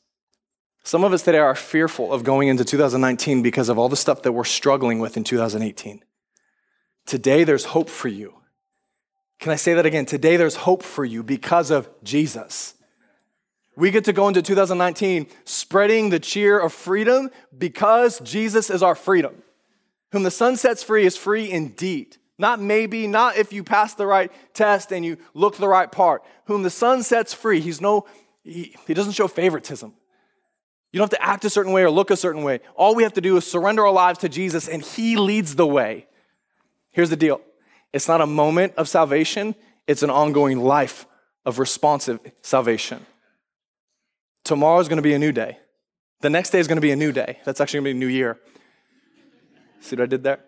Some 0.84 1.04
of 1.04 1.12
us 1.12 1.22
today 1.22 1.38
are 1.38 1.54
fearful 1.54 2.12
of 2.12 2.24
going 2.24 2.48
into 2.48 2.64
2019 2.64 3.42
because 3.42 3.68
of 3.68 3.78
all 3.78 3.88
the 3.88 3.96
stuff 3.96 4.22
that 4.22 4.32
we're 4.32 4.44
struggling 4.44 5.00
with 5.00 5.16
in 5.16 5.24
2018. 5.24 6.04
Today, 7.06 7.44
there's 7.44 7.66
hope 7.66 7.88
for 7.88 8.08
you. 8.08 8.34
Can 9.40 9.50
I 9.52 9.56
say 9.56 9.74
that 9.74 9.86
again? 9.86 10.06
Today, 10.06 10.36
there's 10.36 10.54
hope 10.54 10.82
for 10.82 11.04
you 11.04 11.22
because 11.22 11.70
of 11.70 11.88
Jesus. 12.04 12.74
We 13.76 13.90
get 13.90 14.04
to 14.04 14.12
go 14.12 14.28
into 14.28 14.42
2019 14.42 15.26
spreading 15.44 16.10
the 16.10 16.20
cheer 16.20 16.58
of 16.58 16.72
freedom 16.72 17.30
because 17.56 18.20
Jesus 18.20 18.70
is 18.70 18.82
our 18.82 18.94
freedom. 18.94 19.42
Whom 20.12 20.22
the 20.22 20.30
Son 20.30 20.56
sets 20.56 20.82
free 20.82 21.06
is 21.06 21.16
free 21.16 21.50
indeed. 21.50 22.18
Not 22.42 22.60
maybe, 22.60 23.06
not 23.06 23.36
if 23.36 23.52
you 23.52 23.62
pass 23.62 23.94
the 23.94 24.04
right 24.04 24.32
test 24.52 24.92
and 24.92 25.04
you 25.04 25.16
look 25.32 25.58
the 25.58 25.68
right 25.68 25.90
part. 25.90 26.24
Whom 26.46 26.64
the 26.64 26.70
Son 26.70 27.04
sets 27.04 27.32
free, 27.32 27.60
he's 27.60 27.80
no, 27.80 28.04
he, 28.42 28.74
he 28.84 28.94
doesn't 28.94 29.12
show 29.12 29.28
favoritism. 29.28 29.94
You 30.90 30.98
don't 30.98 31.04
have 31.04 31.20
to 31.20 31.24
act 31.24 31.44
a 31.44 31.50
certain 31.50 31.70
way 31.70 31.84
or 31.84 31.90
look 31.90 32.10
a 32.10 32.16
certain 32.16 32.42
way. 32.42 32.58
All 32.74 32.96
we 32.96 33.04
have 33.04 33.12
to 33.12 33.20
do 33.20 33.36
is 33.36 33.46
surrender 33.46 33.86
our 33.86 33.92
lives 33.92 34.18
to 34.18 34.28
Jesus 34.28 34.66
and 34.66 34.82
He 34.82 35.16
leads 35.16 35.54
the 35.54 35.68
way. 35.68 36.08
Here's 36.90 37.10
the 37.10 37.16
deal 37.16 37.40
it's 37.92 38.08
not 38.08 38.20
a 38.20 38.26
moment 38.26 38.74
of 38.76 38.88
salvation, 38.88 39.54
it's 39.86 40.02
an 40.02 40.10
ongoing 40.10 40.58
life 40.58 41.06
of 41.46 41.60
responsive 41.60 42.18
salvation. 42.40 43.06
Tomorrow 44.42 44.80
is 44.80 44.88
going 44.88 44.96
to 44.96 45.02
be 45.02 45.14
a 45.14 45.18
new 45.20 45.30
day. 45.30 45.58
The 46.22 46.30
next 46.30 46.50
day 46.50 46.58
is 46.58 46.66
going 46.66 46.76
to 46.76 46.82
be 46.82 46.90
a 46.90 46.96
new 46.96 47.12
day. 47.12 47.38
That's 47.44 47.60
actually 47.60 47.78
going 47.78 47.84
to 47.84 47.94
be 47.94 48.04
a 48.04 48.08
new 48.08 48.12
year. 48.12 48.40
See 49.80 49.94
what 49.94 50.02
I 50.02 50.06
did 50.06 50.24
there? 50.24 50.40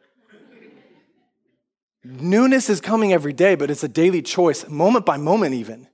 Newness 2.04 2.68
is 2.68 2.80
coming 2.80 3.12
every 3.12 3.32
day, 3.32 3.54
but 3.54 3.70
it's 3.70 3.82
a 3.82 3.88
daily 3.88 4.20
choice, 4.20 4.68
moment 4.68 5.06
by 5.06 5.16
moment, 5.16 5.54
even. 5.54 5.88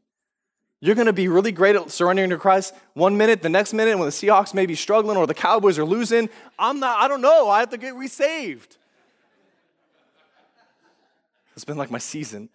You're 0.80 0.94
going 0.94 1.06
to 1.06 1.12
be 1.12 1.28
really 1.28 1.52
great 1.52 1.76
at 1.76 1.90
surrendering 1.90 2.30
to 2.30 2.38
Christ 2.38 2.74
one 2.94 3.16
minute, 3.16 3.42
the 3.42 3.48
next 3.48 3.72
minute, 3.72 3.96
when 3.96 4.06
the 4.06 4.12
Seahawks 4.12 4.54
may 4.54 4.66
be 4.66 4.74
struggling 4.74 5.16
or 5.16 5.26
the 5.26 5.34
Cowboys 5.34 5.78
are 5.78 5.84
losing. 5.84 6.28
I'm 6.58 6.80
not, 6.80 6.98
I 6.98 7.06
don't 7.06 7.20
know. 7.20 7.48
I 7.48 7.60
have 7.60 7.70
to 7.70 7.78
get 7.78 7.94
resaved. 7.94 8.76
It's 11.54 11.64
been 11.64 11.76
like 11.76 11.90
my 11.90 11.98
season. 11.98 12.48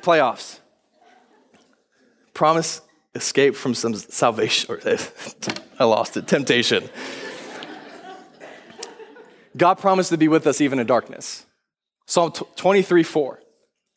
Playoffs. 0.00 0.60
Promise 2.32 2.80
escape 3.14 3.56
from 3.56 3.74
some 3.74 3.94
salvation, 3.94 4.72
or 4.72 4.80
I 5.78 5.84
lost 5.84 6.16
it, 6.16 6.28
temptation. 6.28 6.88
God 9.56 9.78
promised 9.78 10.10
to 10.10 10.18
be 10.18 10.28
with 10.28 10.46
us 10.46 10.60
even 10.60 10.78
in 10.78 10.86
darkness. 10.86 11.46
Psalm 12.06 12.32
23 12.32 13.02
4. 13.02 13.40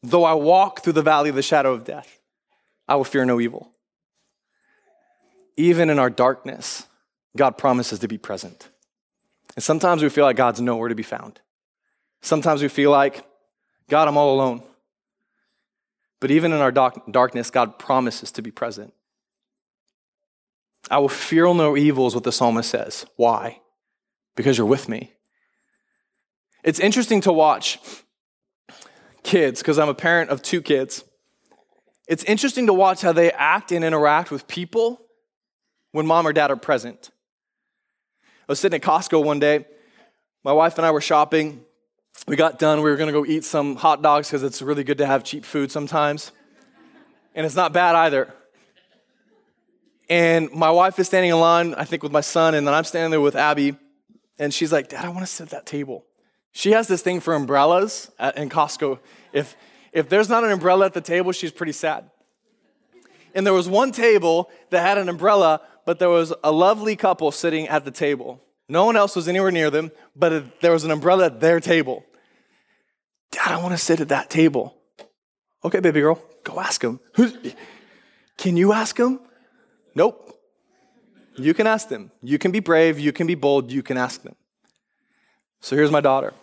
Though 0.04 0.24
I 0.24 0.34
walk 0.34 0.82
through 0.82 0.94
the 0.94 1.02
valley 1.02 1.30
of 1.30 1.36
the 1.36 1.42
shadow 1.42 1.74
of 1.74 1.84
death, 1.84 2.20
I 2.88 2.96
will 2.96 3.04
fear 3.04 3.26
no 3.26 3.40
evil. 3.40 3.72
Even 5.58 5.90
in 5.90 6.00
our 6.00 6.10
darkness, 6.10 6.88
God 7.36 7.58
promises 7.58 8.00
to 8.00 8.08
be 8.08 8.18
present. 8.18 8.70
And 9.56 9.64
sometimes 9.64 10.02
we 10.02 10.10
feel 10.10 10.26
like 10.26 10.38
God's 10.38 10.62
nowhere 10.62 10.90
to 10.90 10.96
be 10.96 11.04
found. 11.04 11.42
Sometimes 12.22 12.62
we 12.62 12.68
feel 12.70 12.92
like, 12.92 13.26
God, 13.90 14.08
I'm 14.08 14.18
all 14.18 14.34
alone. 14.34 14.64
But 16.20 16.32
even 16.32 16.52
in 16.52 16.60
our 16.60 16.72
dark- 16.72 17.10
darkness, 17.12 17.50
God 17.50 17.78
promises 17.78 18.32
to 18.34 18.42
be 18.42 18.52
present. 18.52 18.94
I 20.90 21.00
will 21.00 21.10
fear 21.10 21.54
no 21.54 21.78
evil, 21.78 22.08
is 22.08 22.16
what 22.16 22.24
the 22.24 22.32
psalmist 22.32 22.70
says. 22.70 23.06
Why? 23.16 23.62
Because 24.36 24.58
you're 24.58 24.68
with 24.68 24.90
me. 24.90 25.14
It's 26.64 26.80
interesting 26.80 27.22
to 27.22 27.34
watch 27.34 27.80
kids, 29.24 29.62
because 29.62 29.80
I'm 29.80 29.90
a 29.90 29.94
parent 29.94 30.30
of 30.30 30.42
two 30.42 30.62
kids. 30.62 31.04
It's 32.08 32.24
interesting 32.24 32.68
to 32.68 32.74
watch 32.74 33.02
how 33.02 33.12
they 33.12 33.32
act 33.32 33.72
and 33.72 33.86
interact 33.86 34.32
with 34.32 34.48
people 34.48 35.02
when 35.92 36.06
mom 36.06 36.26
or 36.26 36.34
dad 36.34 36.52
are 36.52 36.56
present. 36.56 37.12
I 38.24 38.52
was 38.52 38.60
sitting 38.60 38.78
at 38.78 38.82
Costco 38.82 39.24
one 39.24 39.40
day. 39.40 39.66
My 40.44 40.54
wife 40.54 40.78
and 40.78 40.86
I 40.86 40.92
were 40.92 41.02
shopping. 41.02 41.64
We 42.28 42.36
got 42.36 42.58
done. 42.58 42.82
We 42.82 42.90
were 42.90 42.98
going 42.98 43.08
to 43.08 43.14
go 43.14 43.26
eat 43.26 43.44
some 43.44 43.76
hot 43.76 44.02
dogs 44.02 44.28
because 44.28 44.44
it's 44.44 44.62
really 44.62 44.84
good 44.84 44.98
to 44.98 45.06
have 45.06 45.24
cheap 45.24 45.46
food 45.46 45.72
sometimes. 45.72 46.32
And 47.36 47.46
it's 47.46 47.56
not 47.56 47.74
bad 47.74 47.96
either. 47.96 48.34
And 50.10 50.52
my 50.52 50.72
wife 50.72 50.98
is 50.98 51.08
standing 51.08 51.30
in 51.30 51.40
line, 51.40 51.76
I 51.76 51.86
think, 51.86 52.02
with 52.02 52.12
my 52.12 52.22
son, 52.22 52.56
and 52.56 52.66
then 52.66 52.74
I'm 52.74 52.84
standing 52.84 53.12
there 53.12 53.22
with 53.22 53.36
Abby. 53.36 53.78
And 54.40 54.52
she's 54.52 54.72
like, 54.72 54.90
Dad, 54.90 55.06
I 55.06 55.10
want 55.10 55.22
to 55.22 55.28
sit 55.28 55.44
at 55.44 55.50
that 55.52 55.66
table. 55.68 56.06
She 56.52 56.72
has 56.72 56.88
this 56.88 57.02
thing 57.02 57.20
for 57.20 57.34
umbrellas 57.34 58.12
at, 58.20 58.38
in 58.38 58.50
Costco. 58.50 59.00
If, 59.34 59.56
if 59.94 60.10
there's 60.10 60.30
not 60.30 60.44
an 60.44 60.52
umbrella 60.52 60.86
at 60.86 60.94
the 60.94 61.02
table, 61.02 61.32
she's 61.32 61.52
pretty 61.52 61.72
sad. 61.72 62.10
And 63.36 63.46
there 63.46 63.54
was 63.54 63.70
one 63.70 63.92
table 63.92 64.50
that 64.72 64.82
had 64.82 64.98
an 64.98 65.10
umbrella, 65.10 65.62
but 65.86 66.00
there 66.00 66.10
was 66.10 66.34
a 66.44 66.52
lovely 66.52 66.96
couple 66.96 67.32
sitting 67.32 67.68
at 67.68 67.86
the 67.86 67.92
table. 67.92 68.42
No 68.68 68.86
one 68.86 68.96
else 68.96 69.16
was 69.16 69.28
anywhere 69.28 69.52
near 69.52 69.70
them, 69.70 69.92
but 70.16 70.60
there 70.62 70.72
was 70.72 70.84
an 70.84 70.92
umbrella 70.92 71.28
at 71.28 71.40
their 71.40 71.60
table. 71.60 72.04
Dad, 73.32 73.52
I 73.52 73.58
want 73.58 73.72
to 73.72 73.78
sit 73.78 74.00
at 74.00 74.10
that 74.10 74.30
table. 74.30 74.76
Okay, 75.64 75.80
baby 75.80 76.02
girl, 76.02 76.22
go 76.44 76.60
ask 76.60 76.84
him. 76.84 77.00
Can 78.38 78.58
you 78.58 78.74
ask 78.74 78.98
him? 78.98 79.20
Nope. 79.94 80.26
You 81.36 81.54
can 81.54 81.68
ask 81.68 81.90
them. 81.90 82.12
You 82.22 82.38
can 82.38 82.52
be 82.52 82.60
brave, 82.60 83.00
you 83.00 83.12
can 83.12 83.28
be 83.28 83.36
bold, 83.36 83.72
you 83.72 83.84
can 83.84 83.98
ask 83.98 84.24
them. 84.24 84.36
So 85.62 85.76
here's 85.76 85.92
my 85.92 86.02
daughter. 86.02 86.34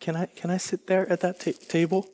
Can 0.00 0.16
I, 0.16 0.26
can 0.26 0.50
I 0.50 0.56
sit 0.56 0.86
there 0.86 1.10
at 1.12 1.20
that 1.20 1.40
ta- 1.40 1.52
table? 1.68 2.08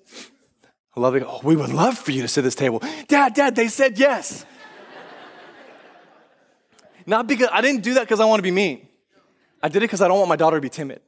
I 0.96 1.00
love 1.00 1.14
it. 1.14 1.22
Oh, 1.24 1.40
we 1.44 1.54
would 1.54 1.70
love 1.70 1.96
for 1.96 2.10
you 2.10 2.22
to 2.22 2.28
sit 2.28 2.40
at 2.40 2.44
this 2.44 2.54
table. 2.54 2.82
Dad, 3.06 3.34
Dad, 3.34 3.54
they 3.54 3.68
said 3.68 3.98
yes. 3.98 4.44
Not 7.06 7.28
because 7.28 7.48
I 7.52 7.60
didn't 7.60 7.82
do 7.82 7.94
that 7.94 8.00
because 8.00 8.18
I 8.18 8.24
want 8.24 8.40
to 8.40 8.42
be 8.42 8.50
mean. 8.50 8.88
I 9.62 9.68
did 9.68 9.78
it 9.78 9.86
because 9.86 10.00
I 10.00 10.08
don't 10.08 10.18
want 10.18 10.28
my 10.28 10.36
daughter 10.36 10.56
to 10.56 10.60
be 10.60 10.68
timid. 10.68 11.00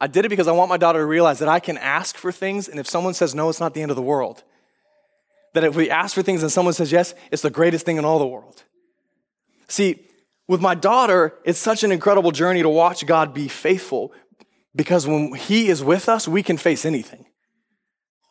I 0.00 0.08
did 0.08 0.24
it 0.24 0.28
because 0.30 0.48
I 0.48 0.52
want 0.52 0.68
my 0.68 0.76
daughter 0.76 0.98
to 0.98 1.06
realize 1.06 1.38
that 1.38 1.48
I 1.48 1.60
can 1.60 1.78
ask 1.78 2.16
for 2.16 2.32
things, 2.32 2.68
and 2.68 2.80
if 2.80 2.88
someone 2.88 3.14
says 3.14 3.34
no, 3.34 3.48
it's 3.48 3.60
not 3.60 3.74
the 3.74 3.82
end 3.82 3.90
of 3.90 3.96
the 3.96 4.02
world. 4.02 4.42
That 5.54 5.62
if 5.62 5.76
we 5.76 5.90
ask 5.90 6.14
for 6.14 6.22
things 6.22 6.42
and 6.42 6.50
someone 6.50 6.74
says 6.74 6.90
yes, 6.90 7.14
it's 7.30 7.42
the 7.42 7.50
greatest 7.50 7.84
thing 7.84 7.98
in 7.98 8.04
all 8.04 8.18
the 8.18 8.26
world. 8.26 8.64
See, 9.68 10.08
with 10.48 10.60
my 10.60 10.74
daughter, 10.74 11.34
it's 11.44 11.58
such 11.58 11.84
an 11.84 11.92
incredible 11.92 12.32
journey 12.32 12.62
to 12.62 12.68
watch 12.68 13.06
God 13.06 13.34
be 13.34 13.46
faithful 13.46 14.12
because 14.74 15.06
when 15.06 15.34
He 15.34 15.68
is 15.68 15.82
with 15.82 16.08
us, 16.08 16.28
we 16.28 16.42
can 16.42 16.56
face 16.56 16.84
anything. 16.84 17.26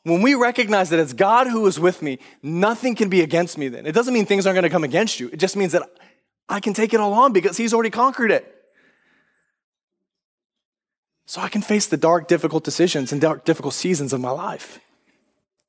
When 0.04 0.22
we 0.22 0.34
recognize 0.34 0.90
that 0.90 1.00
it's 1.00 1.14
God 1.14 1.48
who 1.48 1.68
is 1.68 1.80
with 1.80 2.02
me, 2.02 2.20
nothing 2.42 2.96
can 2.96 3.10
be 3.10 3.22
against 3.22 3.58
me 3.58 3.68
then. 3.68 3.86
It 3.86 3.92
doesn't 3.92 4.14
mean 4.14 4.26
things 4.26 4.48
aren't 4.48 4.56
going 4.56 4.64
to 4.64 4.70
come 4.70 4.84
against 4.84 5.20
you. 5.20 5.30
It 5.30 5.38
just 5.38 5.56
means 5.56 5.74
that 5.74 5.84
I 6.48 6.60
can 6.60 6.74
take 6.74 6.94
it 6.94 7.00
all 7.00 7.14
on 7.14 7.34
because 7.34 7.58
He's 7.58 7.74
already 7.74 7.90
conquered 7.90 8.32
it. 8.32 8.56
So 11.26 11.42
I 11.42 11.50
can 11.50 11.62
face 11.62 11.86
the 11.86 11.98
dark, 11.98 12.28
difficult 12.28 12.64
decisions 12.64 13.12
and 13.12 13.22
dark, 13.22 13.46
difficult 13.46 13.76
seasons 13.76 14.14
of 14.14 14.22
my 14.22 14.32
life. 14.32 14.80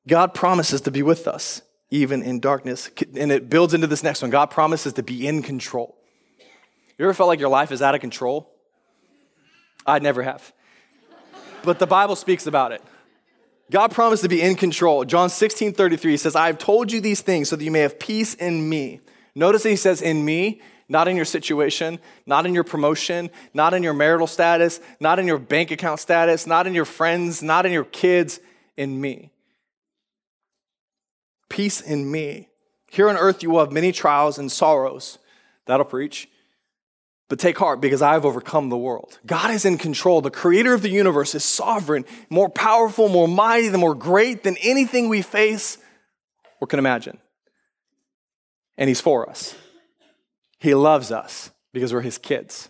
God 0.07 0.33
promises 0.33 0.81
to 0.81 0.91
be 0.91 1.03
with 1.03 1.27
us 1.27 1.61
even 1.91 2.23
in 2.23 2.39
darkness. 2.39 2.89
And 3.15 3.31
it 3.31 3.49
builds 3.49 3.73
into 3.73 3.85
this 3.85 4.01
next 4.01 4.21
one 4.21 4.31
God 4.31 4.49
promises 4.49 4.93
to 4.93 5.03
be 5.03 5.27
in 5.27 5.43
control. 5.43 5.97
You 6.97 7.05
ever 7.05 7.13
felt 7.13 7.27
like 7.27 7.39
your 7.39 7.49
life 7.49 7.71
is 7.71 7.81
out 7.81 7.93
of 7.93 8.01
control? 8.01 8.49
I 9.85 9.99
never 9.99 10.23
have 10.23 10.53
but 11.63 11.79
the 11.79 11.87
Bible 11.87 12.15
speaks 12.15 12.47
about 12.47 12.71
it. 12.71 12.81
God 13.71 13.91
promised 13.91 14.23
to 14.23 14.29
be 14.29 14.41
in 14.41 14.55
control. 14.55 15.05
John 15.05 15.29
16, 15.29 15.73
33 15.73 16.17
says, 16.17 16.35
I 16.35 16.47
have 16.47 16.57
told 16.57 16.91
you 16.91 16.99
these 16.99 17.21
things 17.21 17.49
so 17.49 17.55
that 17.55 17.63
you 17.63 17.71
may 17.71 17.79
have 17.79 17.99
peace 17.99 18.33
in 18.33 18.67
me. 18.67 18.99
Notice 19.33 19.63
that 19.63 19.69
he 19.69 19.75
says, 19.77 20.01
in 20.01 20.25
me, 20.25 20.61
not 20.89 21.07
in 21.07 21.15
your 21.15 21.25
situation, 21.25 21.97
not 22.25 22.45
in 22.45 22.53
your 22.53 22.65
promotion, 22.65 23.29
not 23.53 23.73
in 23.73 23.81
your 23.81 23.93
marital 23.93 24.27
status, 24.27 24.81
not 24.99 25.19
in 25.19 25.25
your 25.25 25.39
bank 25.39 25.71
account 25.71 26.01
status, 26.01 26.45
not 26.45 26.67
in 26.67 26.73
your 26.73 26.83
friends, 26.83 27.41
not 27.41 27.65
in 27.65 27.71
your 27.71 27.85
kids, 27.85 28.41
in 28.75 28.99
me. 28.99 29.31
Peace 31.47 31.79
in 31.79 32.11
me. 32.11 32.49
Here 32.89 33.09
on 33.09 33.15
earth, 33.15 33.41
you 33.41 33.51
will 33.51 33.59
have 33.59 33.71
many 33.71 33.93
trials 33.93 34.37
and 34.37 34.51
sorrows. 34.51 35.17
That'll 35.65 35.85
preach. 35.85 36.29
But 37.31 37.39
take 37.39 37.57
heart 37.57 37.79
because 37.79 38.01
I 38.01 38.11
have 38.11 38.25
overcome 38.25 38.67
the 38.67 38.77
world. 38.77 39.17
God 39.25 39.51
is 39.51 39.63
in 39.63 39.77
control. 39.77 40.19
The 40.19 40.29
creator 40.29 40.73
of 40.73 40.81
the 40.81 40.89
universe 40.89 41.33
is 41.33 41.45
sovereign, 41.45 42.03
more 42.29 42.49
powerful, 42.49 43.07
more 43.07 43.25
mighty, 43.25 43.67
and 43.67 43.77
more 43.77 43.95
great 43.95 44.43
than 44.43 44.57
anything 44.57 45.07
we 45.07 45.21
face 45.21 45.77
or 46.59 46.67
can 46.67 46.77
imagine. 46.77 47.17
And 48.77 48.89
He's 48.89 48.99
for 48.99 49.29
us. 49.29 49.55
He 50.59 50.75
loves 50.75 51.09
us 51.09 51.51
because 51.71 51.93
we're 51.93 52.01
His 52.01 52.17
kids. 52.17 52.69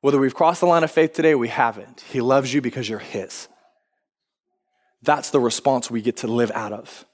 Whether 0.00 0.18
we've 0.18 0.34
crossed 0.34 0.60
the 0.60 0.66
line 0.66 0.82
of 0.82 0.90
faith 0.90 1.12
today 1.12 1.34
we 1.34 1.48
haven't, 1.48 2.00
He 2.10 2.22
loves 2.22 2.54
you 2.54 2.62
because 2.62 2.88
you're 2.88 3.00
His. 3.00 3.48
That's 5.02 5.28
the 5.28 5.40
response 5.40 5.90
we 5.90 6.00
get 6.00 6.16
to 6.18 6.26
live 6.26 6.52
out 6.54 6.72
of. 6.72 7.04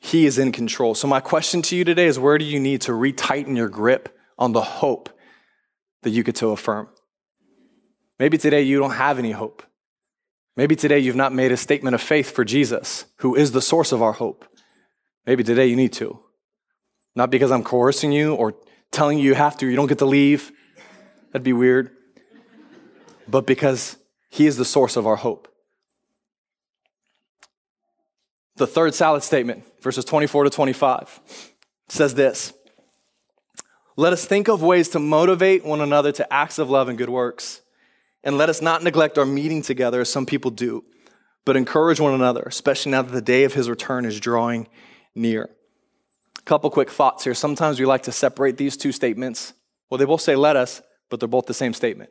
He 0.00 0.24
is 0.24 0.38
in 0.38 0.50
control. 0.50 0.94
So, 0.94 1.08
my 1.08 1.20
question 1.20 1.60
to 1.60 1.76
you 1.76 1.84
today 1.84 2.06
is 2.06 2.18
where 2.18 2.38
do 2.38 2.46
you 2.46 2.58
need 2.58 2.80
to 2.82 2.92
retighten 2.92 3.54
your 3.54 3.68
grip 3.68 4.18
on 4.38 4.52
the 4.52 4.62
hope 4.62 5.10
that 6.02 6.10
you 6.10 6.22
get 6.22 6.36
to 6.36 6.48
affirm. 6.48 6.88
Maybe 8.18 8.38
today 8.38 8.62
you 8.62 8.78
don't 8.78 8.92
have 8.92 9.18
any 9.18 9.32
hope. 9.32 9.62
Maybe 10.56 10.76
today 10.76 10.98
you've 10.98 11.16
not 11.16 11.32
made 11.32 11.50
a 11.50 11.56
statement 11.56 11.94
of 11.94 12.00
faith 12.00 12.30
for 12.30 12.44
Jesus, 12.44 13.06
who 13.16 13.34
is 13.34 13.52
the 13.52 13.62
source 13.62 13.90
of 13.90 14.02
our 14.02 14.12
hope. 14.12 14.44
Maybe 15.26 15.42
today 15.42 15.66
you 15.66 15.76
need 15.76 15.92
to. 15.94 16.20
Not 17.14 17.30
because 17.30 17.50
I'm 17.50 17.64
coercing 17.64 18.12
you 18.12 18.34
or 18.34 18.54
telling 18.90 19.18
you 19.18 19.24
you 19.24 19.34
have 19.34 19.56
to, 19.58 19.66
you 19.66 19.76
don't 19.76 19.86
get 19.86 19.98
to 19.98 20.04
leave. 20.04 20.52
That'd 21.32 21.42
be 21.42 21.52
weird. 21.52 21.90
But 23.28 23.46
because 23.46 23.96
He 24.28 24.46
is 24.46 24.56
the 24.56 24.64
source 24.64 24.96
of 24.96 25.06
our 25.06 25.16
hope. 25.16 25.48
The 28.56 28.66
third 28.66 28.94
salad 28.94 29.22
statement, 29.22 29.64
verses 29.80 30.04
24 30.04 30.44
to 30.44 30.50
25, 30.50 31.20
says 31.88 32.14
this 32.14 32.52
let 33.96 34.12
us 34.12 34.24
think 34.24 34.48
of 34.48 34.62
ways 34.62 34.88
to 34.90 34.98
motivate 34.98 35.64
one 35.64 35.80
another 35.80 36.12
to 36.12 36.32
acts 36.32 36.58
of 36.58 36.70
love 36.70 36.88
and 36.88 36.96
good 36.96 37.10
works. 37.10 37.60
And 38.24 38.38
let 38.38 38.48
us 38.48 38.62
not 38.62 38.82
neglect 38.82 39.18
our 39.18 39.26
meeting 39.26 39.62
together 39.62 40.00
as 40.00 40.10
some 40.10 40.26
people 40.26 40.50
do, 40.50 40.84
but 41.44 41.56
encourage 41.56 42.00
one 42.00 42.14
another, 42.14 42.42
especially 42.42 42.92
now 42.92 43.02
that 43.02 43.12
the 43.12 43.20
day 43.20 43.44
of 43.44 43.54
his 43.54 43.68
return 43.68 44.04
is 44.04 44.20
drawing 44.20 44.68
near. 45.14 45.50
A 46.38 46.42
couple 46.42 46.70
quick 46.70 46.90
thoughts 46.90 47.24
here. 47.24 47.34
Sometimes 47.34 47.78
we 47.78 47.86
like 47.86 48.04
to 48.04 48.12
separate 48.12 48.56
these 48.56 48.76
two 48.76 48.92
statements. 48.92 49.52
Well, 49.90 49.98
they 49.98 50.04
both 50.04 50.20
say 50.20 50.36
let 50.36 50.56
us, 50.56 50.82
but 51.10 51.20
they're 51.20 51.28
both 51.28 51.46
the 51.46 51.54
same 51.54 51.74
statement. 51.74 52.10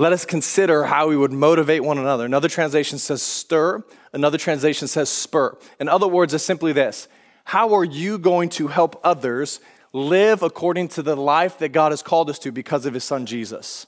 Let 0.00 0.12
us 0.12 0.24
consider 0.24 0.84
how 0.84 1.08
we 1.08 1.16
would 1.16 1.32
motivate 1.32 1.82
one 1.82 1.98
another. 1.98 2.24
Another 2.24 2.48
translation 2.48 2.98
says 2.98 3.20
stir, 3.20 3.84
another 4.12 4.38
translation 4.38 4.86
says 4.86 5.08
spur. 5.08 5.58
In 5.80 5.88
other 5.88 6.06
words, 6.06 6.34
it's 6.34 6.44
simply 6.44 6.72
this 6.72 7.08
How 7.44 7.74
are 7.74 7.84
you 7.84 8.18
going 8.18 8.48
to 8.50 8.68
help 8.68 9.00
others 9.02 9.60
live 9.92 10.42
according 10.42 10.88
to 10.88 11.02
the 11.02 11.16
life 11.16 11.58
that 11.58 11.70
God 11.70 11.92
has 11.92 12.02
called 12.02 12.30
us 12.30 12.38
to 12.40 12.52
because 12.52 12.86
of 12.86 12.94
his 12.94 13.04
son 13.04 13.26
Jesus. 13.26 13.86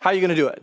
How 0.00 0.10
are 0.10 0.14
you 0.14 0.20
going 0.20 0.30
to 0.30 0.36
do 0.36 0.48
it? 0.48 0.62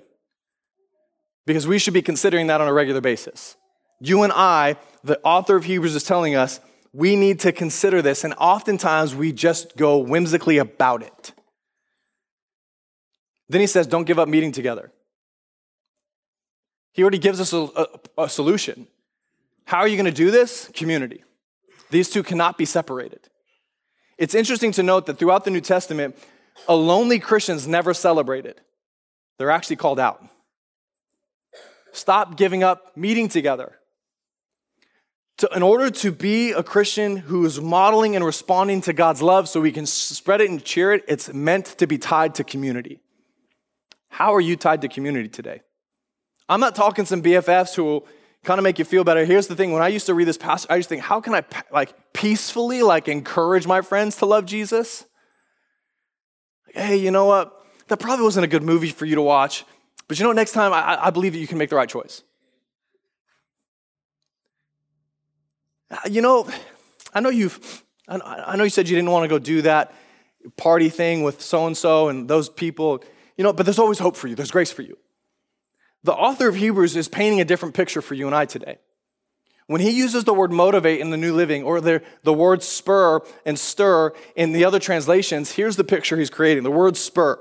Because 1.46 1.68
we 1.68 1.80
should 1.80 1.94
be 1.94 2.02
considering 2.02 2.48
that 2.48 2.62
on 2.62 2.68
a 2.68 2.74
regular 2.74 3.02
basis. 3.02 3.56
You 4.00 4.24
and 4.24 4.34
I, 4.34 4.78
the 5.04 5.20
author 5.22 5.56
of 5.56 5.66
Hebrews 5.66 5.96
is 5.96 6.04
telling 6.04 6.36
us, 6.36 6.60
we 6.94 7.16
need 7.16 7.42
to 7.42 7.52
consider 7.52 8.02
this, 8.02 8.24
and 8.24 8.34
oftentimes 8.36 9.14
we 9.14 9.34
just 9.34 9.76
go 9.76 9.98
whimsically 9.98 10.58
about 10.58 11.04
it. 11.04 11.34
Then 13.50 13.62
he 13.62 13.68
says, 13.68 13.86
don't 13.86 14.06
give 14.06 14.18
up 14.18 14.28
meeting 14.28 14.52
together. 14.52 14.92
He 16.94 17.02
already 17.02 17.18
gives 17.18 17.42
us 17.42 17.52
a, 17.52 17.68
a, 18.18 18.24
a 18.24 18.30
solution. 18.30 18.88
How 19.66 19.80
are 19.80 19.88
you 19.88 19.98
going 19.98 20.06
to 20.06 20.12
do 20.12 20.32
this? 20.32 20.70
Community. 20.74 21.24
These 21.90 22.10
two 22.10 22.24
cannot 22.24 22.58
be 22.58 22.66
separated. 22.66 23.28
It's 24.18 24.36
interesting 24.36 24.72
to 24.74 24.84
note 24.84 25.06
that 25.08 25.20
throughout 25.20 25.44
the 25.44 25.52
New 25.52 25.62
Testament, 25.62 26.18
a 26.68 26.76
lonely 26.76 27.20
Christian's 27.20 27.68
never 27.68 27.94
celebrated. 27.94 28.62
They're 29.38 29.52
actually 29.52 29.76
called 29.76 30.00
out. 30.00 30.24
Stop 31.92 32.38
giving 32.38 32.64
up 32.64 32.96
meeting 32.96 33.28
together. 33.28 33.78
To, 35.40 35.50
in 35.54 35.64
order 35.64 35.90
to 35.90 36.12
be 36.14 36.52
a 36.52 36.64
Christian 36.64 37.18
who 37.18 37.46
is 37.46 37.60
modeling 37.60 38.16
and 38.16 38.24
responding 38.24 38.80
to 38.82 38.94
God's 38.94 39.22
love 39.22 39.50
so 39.50 39.60
we 39.60 39.74
can 39.74 39.86
spread 39.86 40.40
it 40.40 40.50
and 40.50 40.64
cheer 40.64 40.94
it, 40.94 41.04
it's 41.10 41.34
meant 41.34 41.66
to 41.78 41.88
be 41.88 41.98
tied 41.98 42.36
to 42.36 42.46
community. 42.46 43.02
How 44.08 44.34
are 44.34 44.42
you 44.42 44.56
tied 44.56 44.82
to 44.82 44.88
community 44.88 45.28
today? 45.28 45.62
I'm 46.48 46.62
not 46.62 46.74
talking 46.74 47.06
some 47.06 47.22
BFFs 47.22 47.76
who 47.76 48.06
kind 48.46 48.60
of 48.60 48.64
make 48.64 48.80
you 48.80 48.86
feel 48.86 49.04
better. 49.04 49.26
Here's 49.26 49.48
the 49.48 49.56
thing: 49.56 49.72
when 49.72 49.82
I 49.82 49.90
used 49.90 50.06
to 50.06 50.14
read 50.14 50.28
this 50.28 50.38
passage, 50.38 50.68
I 50.70 50.78
used 50.78 50.90
to 50.90 50.96
think, 50.96 51.04
how 51.04 51.20
can 51.20 51.34
I 51.34 51.44
like 51.72 51.94
peacefully 52.14 52.82
like 52.82 53.08
encourage 53.08 53.68
my 53.68 53.82
friends 53.82 54.18
to 54.18 54.26
love 54.26 54.46
Jesus? 54.46 55.06
Like, 56.68 56.86
hey, 56.86 56.96
you 56.98 57.12
know 57.12 57.26
what? 57.26 57.66
That 57.88 57.98
probably 57.98 58.24
wasn't 58.24 58.46
a 58.46 58.48
good 58.48 58.64
movie 58.64 58.90
for 58.90 59.06
you 59.06 59.16
to 59.16 59.22
watch, 59.22 59.66
but 60.08 60.18
you 60.20 60.26
know, 60.26 60.32
next 60.32 60.54
time 60.54 60.74
I, 60.74 61.08
I 61.08 61.10
believe 61.10 61.34
that 61.34 61.40
you 61.40 61.48
can 61.48 61.58
make 61.58 61.70
the 61.70 61.76
right 61.76 61.90
choice. 61.90 62.24
Uh, 65.92 65.98
you 66.10 66.22
know, 66.22 66.48
I 67.14 67.20
know 67.20 67.30
you've, 67.30 67.84
I 68.08 68.56
know 68.56 68.64
you 68.64 68.70
said 68.70 68.90
you 68.90 68.96
didn't 68.96 69.12
want 69.12 69.24
to 69.24 69.28
go 69.28 69.40
do 69.40 69.62
that 69.64 69.94
party 70.58 70.90
thing 70.90 71.24
with 71.24 71.42
so 71.42 71.68
and 71.68 71.78
so 71.78 72.10
and 72.10 72.28
those 72.28 72.50
people, 72.50 73.04
you 73.38 73.44
know, 73.44 73.54
but 73.54 73.66
there's 73.66 73.80
always 73.80 74.00
hope 74.00 74.16
for 74.16 74.28
you. 74.28 74.36
There's 74.36 74.52
grace 74.52 74.72
for 74.72 74.82
you. 74.82 74.98
The 76.06 76.14
author 76.14 76.48
of 76.48 76.54
Hebrews 76.54 76.96
is 76.96 77.08
painting 77.08 77.42
a 77.42 77.46
different 77.46 77.74
picture 77.74 78.00
for 78.00 78.14
you 78.14 78.28
and 78.28 78.36
I 78.36 78.46
today. 78.46 78.78
When 79.66 79.82
he 79.82 79.90
uses 79.90 80.24
the 80.24 80.36
word 80.36 80.52
motivate 80.52 81.00
in 81.00 81.10
the 81.10 81.18
New 81.18 81.34
Living 81.34 81.64
or 81.64 81.82
the, 81.82 82.04
the 82.22 82.32
word 82.32 82.62
spur 82.62 83.22
and 83.44 83.58
stir 83.58 84.14
in 84.36 84.52
the 84.52 84.66
other 84.66 84.78
translations, 84.78 85.54
here's 85.54 85.78
the 85.78 85.84
picture 85.84 86.16
he's 86.16 86.30
creating. 86.30 86.62
The 86.62 86.70
word 86.70 86.96
spur 86.96 87.40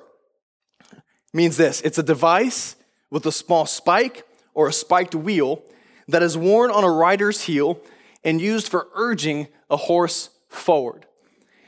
means 1.35 1.59
this 1.59 1.83
it's 1.83 1.99
a 1.99 2.03
device 2.03 2.77
with 3.11 3.27
a 3.27 3.33
small 3.33 3.67
spike 3.67 4.27
or 4.55 4.69
a 4.69 4.73
spiked 4.73 5.15
wheel 5.15 5.63
that 6.09 6.23
is 6.23 6.35
worn 6.35 6.71
on 6.71 6.85
a 6.85 6.91
rider's 6.91 7.43
heel 7.43 7.79
and 8.25 8.41
used 8.41 8.69
for 8.69 8.89
urging 8.95 9.49
a 9.69 9.77
horse 9.77 10.31
forward. 10.49 11.05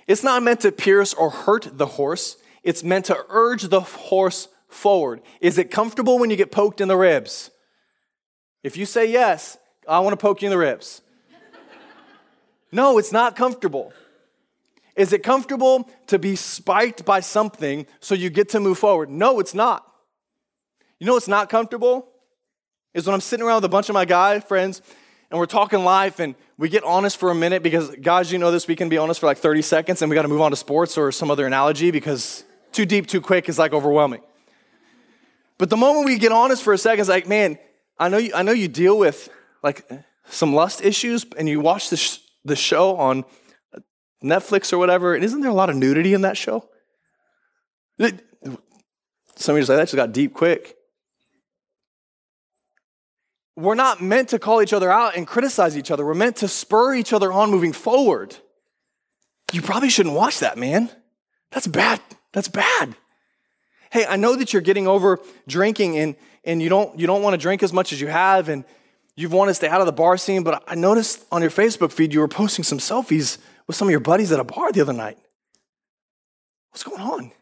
It's 0.06 0.24
not 0.24 0.42
meant 0.42 0.60
to 0.60 0.72
pierce 0.72 1.12
or 1.12 1.28
hurt 1.28 1.76
the 1.76 1.86
horse, 1.86 2.38
it's 2.62 2.82
meant 2.82 3.04
to 3.06 3.18
urge 3.28 3.64
the 3.64 3.82
horse 3.82 4.48
forward? 4.68 5.22
Is 5.40 5.58
it 5.58 5.70
comfortable 5.70 6.18
when 6.18 6.30
you 6.30 6.36
get 6.36 6.50
poked 6.50 6.80
in 6.80 6.88
the 6.88 6.96
ribs? 6.96 7.50
If 8.62 8.76
you 8.76 8.86
say 8.86 9.10
yes, 9.10 9.58
I 9.88 10.00
want 10.00 10.12
to 10.12 10.16
poke 10.16 10.42
you 10.42 10.46
in 10.46 10.50
the 10.50 10.58
ribs. 10.58 11.02
no, 12.72 12.98
it's 12.98 13.12
not 13.12 13.36
comfortable. 13.36 13.92
Is 14.96 15.12
it 15.12 15.22
comfortable 15.22 15.88
to 16.06 16.18
be 16.18 16.36
spiked 16.36 17.04
by 17.04 17.20
something 17.20 17.86
so 18.00 18.14
you 18.14 18.30
get 18.30 18.48
to 18.50 18.60
move 18.60 18.78
forward? 18.78 19.10
No, 19.10 19.40
it's 19.40 19.54
not. 19.54 19.86
You 20.98 21.06
know 21.06 21.14
what's 21.14 21.28
not 21.28 21.50
comfortable? 21.50 22.08
Is 22.94 23.06
when 23.06 23.12
I'm 23.12 23.20
sitting 23.20 23.44
around 23.44 23.56
with 23.56 23.66
a 23.66 23.68
bunch 23.68 23.90
of 23.90 23.94
my 23.94 24.06
guy 24.06 24.40
friends 24.40 24.80
and 25.30 25.38
we're 25.38 25.46
talking 25.46 25.84
life 25.84 26.18
and 26.18 26.34
we 26.56 26.70
get 26.70 26.82
honest 26.82 27.18
for 27.18 27.30
a 27.30 27.34
minute 27.34 27.62
because, 27.62 27.94
guys, 27.96 28.32
you 28.32 28.38
know 28.38 28.50
this, 28.50 28.66
we 28.66 28.74
can 28.74 28.88
be 28.88 28.96
honest 28.96 29.20
for 29.20 29.26
like 29.26 29.36
30 29.36 29.60
seconds 29.60 30.00
and 30.00 30.08
we 30.08 30.14
got 30.14 30.22
to 30.22 30.28
move 30.28 30.40
on 30.40 30.50
to 30.50 30.56
sports 30.56 30.96
or 30.96 31.12
some 31.12 31.30
other 31.30 31.46
analogy 31.46 31.90
because 31.90 32.44
too 32.72 32.86
deep, 32.86 33.06
too 33.06 33.20
quick 33.20 33.50
is 33.50 33.58
like 33.58 33.74
overwhelming. 33.74 34.22
But 35.58 35.70
the 35.70 35.76
moment 35.76 36.06
we 36.06 36.18
get 36.18 36.32
honest 36.32 36.62
for 36.62 36.72
a 36.72 36.78
second, 36.78 37.00
it's 37.00 37.08
like, 37.08 37.26
man, 37.26 37.58
I 37.98 38.08
know 38.08 38.18
you, 38.18 38.32
I 38.34 38.42
know 38.42 38.52
you 38.52 38.68
deal 38.68 38.98
with 38.98 39.28
like 39.62 39.88
some 40.28 40.54
lust 40.54 40.84
issues 40.84 41.24
and 41.38 41.48
you 41.48 41.60
watch 41.60 41.88
the, 41.88 41.96
sh- 41.96 42.18
the 42.44 42.56
show 42.56 42.96
on 42.96 43.24
Netflix 44.22 44.72
or 44.72 44.78
whatever, 44.78 45.14
and 45.14 45.24
isn't 45.24 45.40
there 45.40 45.50
a 45.50 45.54
lot 45.54 45.70
of 45.70 45.76
nudity 45.76 46.14
in 46.14 46.22
that 46.22 46.36
show? 46.36 46.68
Some 47.98 49.54
of 49.54 49.58
you 49.58 49.64
say, 49.64 49.76
that 49.76 49.84
just 49.84 49.94
got 49.94 50.12
deep 50.12 50.34
quick. 50.34 50.76
We're 53.56 53.74
not 53.74 54.02
meant 54.02 54.30
to 54.30 54.38
call 54.38 54.60
each 54.60 54.74
other 54.74 54.90
out 54.90 55.16
and 55.16 55.26
criticize 55.26 55.78
each 55.78 55.90
other. 55.90 56.04
We're 56.04 56.14
meant 56.14 56.36
to 56.36 56.48
spur 56.48 56.94
each 56.94 57.14
other 57.14 57.32
on 57.32 57.50
moving 57.50 57.72
forward. 57.72 58.36
You 59.52 59.62
probably 59.62 59.88
shouldn't 59.88 60.14
watch 60.14 60.40
that, 60.40 60.58
man. 60.58 60.90
That's 61.52 61.66
bad. 61.66 62.00
That's 62.32 62.48
bad 62.48 62.96
hey, 63.90 64.06
I 64.06 64.16
know 64.16 64.36
that 64.36 64.52
you're 64.52 64.62
getting 64.62 64.86
over 64.86 65.20
drinking 65.46 65.98
and, 65.98 66.16
and 66.44 66.62
you 66.62 66.68
don't, 66.68 66.98
you 66.98 67.06
don't 67.06 67.22
want 67.22 67.34
to 67.34 67.38
drink 67.38 67.62
as 67.62 67.72
much 67.72 67.92
as 67.92 68.00
you 68.00 68.08
have 68.08 68.48
and 68.48 68.64
you 69.16 69.28
want 69.28 69.48
to 69.48 69.54
stay 69.54 69.68
out 69.68 69.80
of 69.80 69.86
the 69.86 69.92
bar 69.92 70.16
scene, 70.16 70.42
but 70.42 70.62
I 70.66 70.74
noticed 70.74 71.24
on 71.32 71.40
your 71.40 71.50
Facebook 71.50 71.90
feed 71.90 72.12
you 72.12 72.20
were 72.20 72.28
posting 72.28 72.64
some 72.64 72.78
selfies 72.78 73.38
with 73.66 73.74
some 73.74 73.88
of 73.88 73.90
your 73.90 74.00
buddies 74.00 74.30
at 74.30 74.40
a 74.40 74.44
bar 74.44 74.72
the 74.72 74.82
other 74.82 74.92
night. 74.92 75.18
What's 76.70 76.84
going 76.84 77.00
on? 77.00 77.32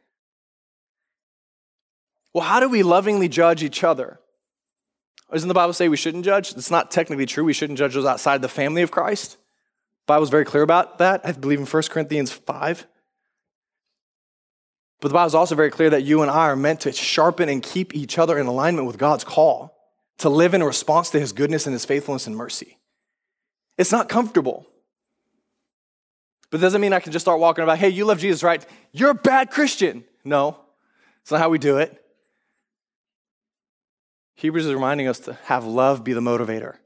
Well, 2.33 2.45
how 2.45 2.61
do 2.61 2.69
we 2.69 2.83
lovingly 2.83 3.29
judge 3.29 3.63
each 3.63 3.83
other? 3.83 4.21
Doesn't 5.33 5.49
the 5.49 5.55
Bible 5.55 5.73
say 5.73 5.89
we 5.89 5.97
shouldn't 5.97 6.25
judge? 6.25 6.53
It's 6.53 6.71
not 6.71 6.93
technically 6.93 7.27
true. 7.27 7.45
We 7.45 7.53
shouldn't 7.53 7.79
judge 7.79 7.95
those 7.95 8.05
outside 8.05 8.43
the 8.43 8.49
family 8.49 8.83
of 8.83 8.93
Christ. 8.93 9.33
The 9.33 10.07
Bible's 10.07 10.31
very 10.31 10.45
clear 10.45 10.63
about 10.63 10.99
that. 10.99 11.23
I 11.25 11.33
believe 11.33 11.59
in 11.59 11.67
1 11.67 11.83
Corinthians 11.91 12.31
5. 12.31 12.87
But 15.05 15.09
the 15.09 15.15
Bible 15.17 15.27
is 15.27 15.35
also 15.35 15.55
very 15.55 15.71
clear 15.71 15.91
that 15.91 16.05
you 16.05 16.23
and 16.23 16.31
I 16.31 16.47
are 16.47 16.57
meant 16.57 16.81
to 16.81 16.93
sharpen 16.93 17.51
and 17.51 17.63
keep 17.63 17.95
each 17.95 18.17
other 18.17 18.39
in 18.39 18.47
alignment 18.47 18.87
with 18.87 18.97
God's 18.97 19.23
call 19.23 19.77
to 20.17 20.31
live 20.31 20.55
in 20.55 20.63
response 20.63 21.11
to 21.11 21.21
his 21.21 21.35
goodness 21.35 21.67
and 21.67 21.75
his 21.75 21.85
faithfulness 21.85 22.27
and 22.27 22.35
mercy. 22.35 22.79
It's 23.77 23.93
not 23.93 24.09
comfortable. 24.09 24.67
But 26.49 26.63
doesn't 26.63 26.81
mean 26.81 26.95
I 26.95 27.01
can 27.01 27.13
just 27.13 27.23
start 27.23 27.39
walking 27.39 27.63
about, 27.63 27.77
hey, 27.77 27.91
you 27.91 28.07
love 28.07 28.19
Jesus, 28.19 28.43
right? 28.43 28.65
You're 28.93 29.11
a 29.11 29.15
bad 29.15 29.51
Christian. 29.51 30.05
No. 30.25 30.59
It's 31.21 31.31
not 31.31 31.41
how 31.41 31.51
we 31.51 31.59
do 31.59 31.77
it. 31.77 32.03
Hebrews 34.37 34.65
is 34.65 34.73
reminding 34.73 35.07
us 35.07 35.19
to 35.19 35.35
have 35.45 35.67
love 35.67 36.03
be 36.03 36.15
the 36.15 36.23
motivator. 36.23 36.77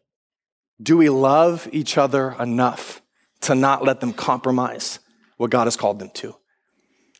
Do 0.82 0.96
we 0.96 1.08
love 1.08 1.68
each 1.70 1.96
other 1.96 2.34
enough 2.40 3.00
to 3.42 3.54
not 3.54 3.84
let 3.84 4.00
them 4.00 4.12
compromise 4.12 4.98
what 5.36 5.50
God 5.50 5.68
has 5.68 5.76
called 5.76 6.00
them 6.00 6.10
to? 6.14 6.34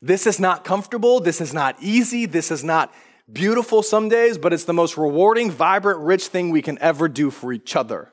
This 0.01 0.27
is 0.27 0.39
not 0.39 0.65
comfortable. 0.65 1.21
This 1.21 1.41
is 1.41 1.53
not 1.53 1.77
easy. 1.81 2.27
This 2.27 2.51
is 2.51 2.63
not 2.63 2.93
beautiful 3.31 3.83
some 3.83 4.09
days, 4.09 4.39
but 4.39 4.53
it's 4.53 4.65
the 4.65 4.73
most 4.73 4.97
rewarding, 4.97 5.51
vibrant, 5.51 6.01
rich 6.01 6.29
thing 6.29 6.51
we 6.51 6.63
can 6.63 6.79
ever 6.81 7.09
do 7.09 7.31
for 7.31 7.53
each 7.53 7.77
other. 7.77 8.13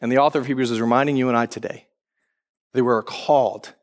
And 0.00 0.10
the 0.10 0.18
author 0.18 0.38
of 0.38 0.46
Hebrews 0.46 0.70
is 0.70 0.80
reminding 0.80 1.16
you 1.16 1.28
and 1.28 1.36
I 1.36 1.46
today 1.46 1.86
that 2.72 2.84
we're 2.84 3.02
called 3.02 3.74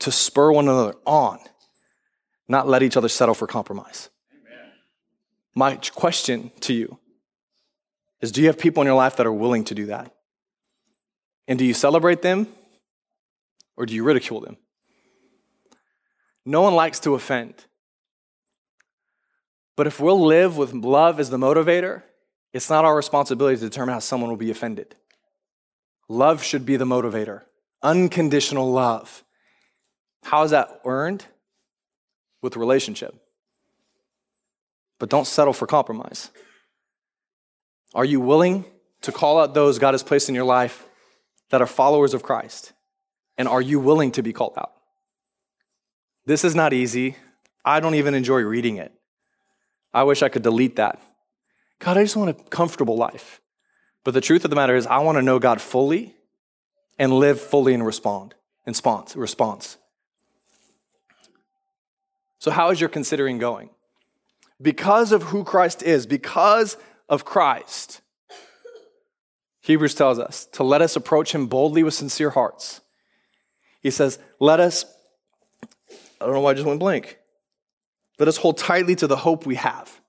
to 0.00 0.12
spur 0.12 0.52
one 0.52 0.68
another 0.68 0.94
on, 1.06 1.38
not 2.48 2.68
let 2.68 2.82
each 2.82 2.96
other 2.96 3.08
settle 3.08 3.34
for 3.34 3.46
compromise. 3.46 4.10
Amen. 4.32 4.70
My 5.54 5.76
question 5.76 6.50
to 6.60 6.74
you 6.74 6.98
is 8.20 8.32
do 8.32 8.40
you 8.40 8.48
have 8.48 8.58
people 8.58 8.82
in 8.82 8.86
your 8.86 8.96
life 8.96 9.16
that 9.16 9.26
are 9.26 9.32
willing 9.32 9.64
to 9.64 9.74
do 9.74 9.86
that? 9.86 10.14
And 11.46 11.58
do 11.58 11.64
you 11.64 11.74
celebrate 11.74 12.22
them 12.22 12.48
or 13.76 13.86
do 13.86 13.94
you 13.94 14.04
ridicule 14.04 14.40
them? 14.40 14.56
No 16.46 16.60
one 16.60 16.74
likes 16.74 17.00
to 17.00 17.14
offend. 17.14 17.54
But 19.76 19.86
if 19.86 19.98
we'll 19.98 20.24
live 20.24 20.56
with 20.56 20.72
love 20.72 21.18
as 21.18 21.30
the 21.30 21.36
motivator, 21.36 22.02
it's 22.52 22.70
not 22.70 22.84
our 22.84 22.94
responsibility 22.94 23.56
to 23.56 23.62
determine 23.62 23.94
how 23.94 23.98
someone 23.98 24.30
will 24.30 24.36
be 24.36 24.50
offended. 24.50 24.94
Love 26.08 26.42
should 26.42 26.64
be 26.64 26.76
the 26.76 26.84
motivator, 26.84 27.42
unconditional 27.82 28.70
love. 28.70 29.24
How 30.22 30.42
is 30.44 30.52
that 30.52 30.80
earned? 30.84 31.24
With 32.42 32.56
relationship. 32.56 33.14
But 34.98 35.08
don't 35.08 35.26
settle 35.26 35.54
for 35.54 35.66
compromise. 35.66 36.30
Are 37.94 38.04
you 38.04 38.20
willing 38.20 38.64
to 39.02 39.12
call 39.12 39.40
out 39.40 39.54
those 39.54 39.78
God 39.78 39.94
has 39.94 40.02
placed 40.02 40.28
in 40.28 40.34
your 40.34 40.44
life 40.44 40.86
that 41.50 41.62
are 41.62 41.66
followers 41.66 42.14
of 42.14 42.22
Christ? 42.22 42.72
And 43.36 43.48
are 43.48 43.62
you 43.62 43.80
willing 43.80 44.12
to 44.12 44.22
be 44.22 44.32
called 44.32 44.54
out? 44.58 44.72
This 46.26 46.44
is 46.44 46.54
not 46.54 46.72
easy. 46.72 47.16
I 47.64 47.80
don't 47.80 47.94
even 47.94 48.14
enjoy 48.14 48.40
reading 48.40 48.76
it. 48.76 48.92
I 49.92 50.02
wish 50.02 50.22
I 50.22 50.28
could 50.28 50.42
delete 50.42 50.76
that. 50.76 51.00
God, 51.78 51.96
I 51.96 52.02
just 52.02 52.16
want 52.16 52.30
a 52.30 52.34
comfortable 52.50 52.96
life. 52.96 53.40
But 54.04 54.14
the 54.14 54.20
truth 54.20 54.44
of 54.44 54.50
the 54.50 54.56
matter 54.56 54.76
is, 54.76 54.86
I 54.86 54.98
want 54.98 55.16
to 55.16 55.22
know 55.22 55.38
God 55.38 55.60
fully 55.60 56.14
and 56.98 57.12
live 57.12 57.40
fully 57.40 57.74
and 57.74 57.84
respond. 57.84 58.34
Response. 58.66 59.16
Response. 59.16 59.76
So, 62.38 62.50
how 62.50 62.70
is 62.70 62.80
your 62.80 62.90
considering 62.90 63.38
going? 63.38 63.70
Because 64.60 65.12
of 65.12 65.24
who 65.24 65.44
Christ 65.44 65.82
is, 65.82 66.06
because 66.06 66.76
of 67.08 67.24
Christ, 67.24 68.00
Hebrews 69.62 69.94
tells 69.94 70.18
us 70.18 70.46
to 70.52 70.62
let 70.62 70.82
us 70.82 70.94
approach 70.94 71.34
him 71.34 71.46
boldly 71.46 71.82
with 71.82 71.94
sincere 71.94 72.30
hearts. 72.30 72.82
He 73.80 73.90
says, 73.90 74.18
Let 74.38 74.60
us, 74.60 74.84
I 76.24 76.26
don't 76.26 76.36
know 76.36 76.40
why 76.40 76.52
I 76.52 76.54
just 76.54 76.66
went 76.66 76.80
blank. 76.80 77.18
Let 78.18 78.28
us 78.28 78.38
hold 78.38 78.56
tightly 78.56 78.96
to 78.96 79.06
the 79.06 79.16
hope 79.16 79.44
we 79.44 79.56
have, 79.56 80.00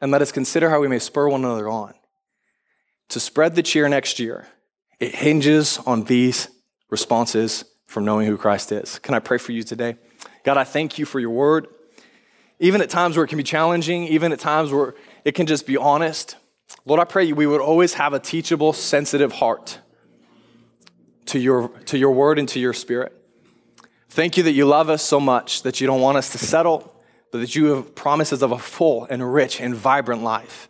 and 0.00 0.10
let 0.10 0.22
us 0.22 0.32
consider 0.32 0.70
how 0.70 0.80
we 0.80 0.88
may 0.88 0.98
spur 0.98 1.28
one 1.28 1.44
another 1.44 1.68
on. 1.68 1.92
To 3.10 3.20
spread 3.20 3.54
the 3.54 3.62
cheer 3.62 3.86
next 3.86 4.18
year, 4.18 4.46
it 4.98 5.14
hinges 5.14 5.76
on 5.84 6.04
these 6.04 6.48
responses 6.88 7.66
from 7.86 8.06
knowing 8.06 8.26
who 8.26 8.38
Christ 8.38 8.72
is. 8.72 8.98
Can 9.00 9.14
I 9.14 9.18
pray 9.18 9.36
for 9.36 9.52
you 9.52 9.62
today? 9.62 9.96
God, 10.42 10.56
I 10.56 10.64
thank 10.64 10.98
you 10.98 11.04
for 11.04 11.20
your 11.20 11.30
word. 11.30 11.66
Even 12.58 12.80
at 12.80 12.88
times 12.88 13.14
where 13.14 13.24
it 13.24 13.28
can 13.28 13.36
be 13.36 13.44
challenging, 13.44 14.04
even 14.04 14.32
at 14.32 14.40
times 14.40 14.72
where 14.72 14.94
it 15.22 15.32
can 15.32 15.46
just 15.46 15.66
be 15.66 15.76
honest, 15.76 16.36
Lord, 16.86 16.98
I 16.98 17.04
pray 17.04 17.24
you 17.24 17.34
we 17.34 17.46
would 17.46 17.60
always 17.60 17.92
have 17.94 18.14
a 18.14 18.18
teachable, 18.18 18.72
sensitive 18.72 19.32
heart 19.32 19.80
to 21.26 21.38
your, 21.38 21.68
to 21.86 21.98
your 21.98 22.12
word 22.12 22.38
and 22.38 22.48
to 22.48 22.58
your 22.58 22.72
spirit. 22.72 23.12
Thank 24.14 24.36
you 24.36 24.44
that 24.44 24.52
you 24.52 24.64
love 24.64 24.90
us 24.90 25.02
so 25.02 25.18
much 25.18 25.62
that 25.62 25.80
you 25.80 25.88
don't 25.88 26.00
want 26.00 26.16
us 26.16 26.30
to 26.30 26.38
settle, 26.38 26.94
but 27.32 27.40
that 27.40 27.56
you 27.56 27.74
have 27.74 27.96
promises 27.96 28.44
of 28.44 28.52
a 28.52 28.58
full 28.60 29.08
and 29.10 29.34
rich 29.34 29.60
and 29.60 29.74
vibrant 29.74 30.22
life. 30.22 30.68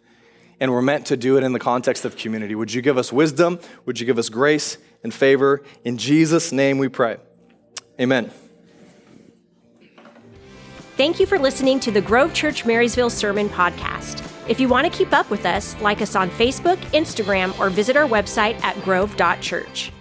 And 0.61 0.73
we're 0.73 0.81
meant 0.81 1.05
to 1.09 1.17
do 1.19 1.37
it 1.37 1.45
in 1.45 1.53
the 1.53 1.59
context 1.59 2.07
of 2.07 2.17
community. 2.17 2.55
Would 2.55 2.73
you 2.73 2.81
give 2.81 2.97
us 2.97 3.13
wisdom? 3.13 3.61
Would 3.85 4.01
you 4.01 4.07
give 4.07 4.17
us 4.17 4.31
grace 4.31 4.79
and 5.03 5.13
favor? 5.13 5.63
In 5.85 5.99
Jesus' 5.99 6.53
name 6.53 6.79
we 6.79 6.89
pray. 6.89 7.19
Amen. 8.01 8.31
Thank 10.97 11.21
you 11.21 11.27
for 11.27 11.39
listening 11.39 11.81
to 11.81 11.91
the 11.91 12.01
Grove 12.01 12.33
Church 12.33 12.65
Marysville 12.65 13.11
Sermon 13.11 13.51
Podcast. 13.51 14.27
If 14.49 14.59
you 14.59 14.69
want 14.69 14.91
to 14.91 14.97
keep 14.97 15.13
up 15.13 15.29
with 15.29 15.45
us, 15.45 15.79
like 15.83 16.01
us 16.01 16.17
on 16.17 16.31
Facebook, 16.31 16.79
Instagram, 16.93 17.59
or 17.59 17.69
visit 17.69 17.95
our 17.95 18.09
website 18.09 18.59
at 18.65 18.83
grove.church. 18.85 19.93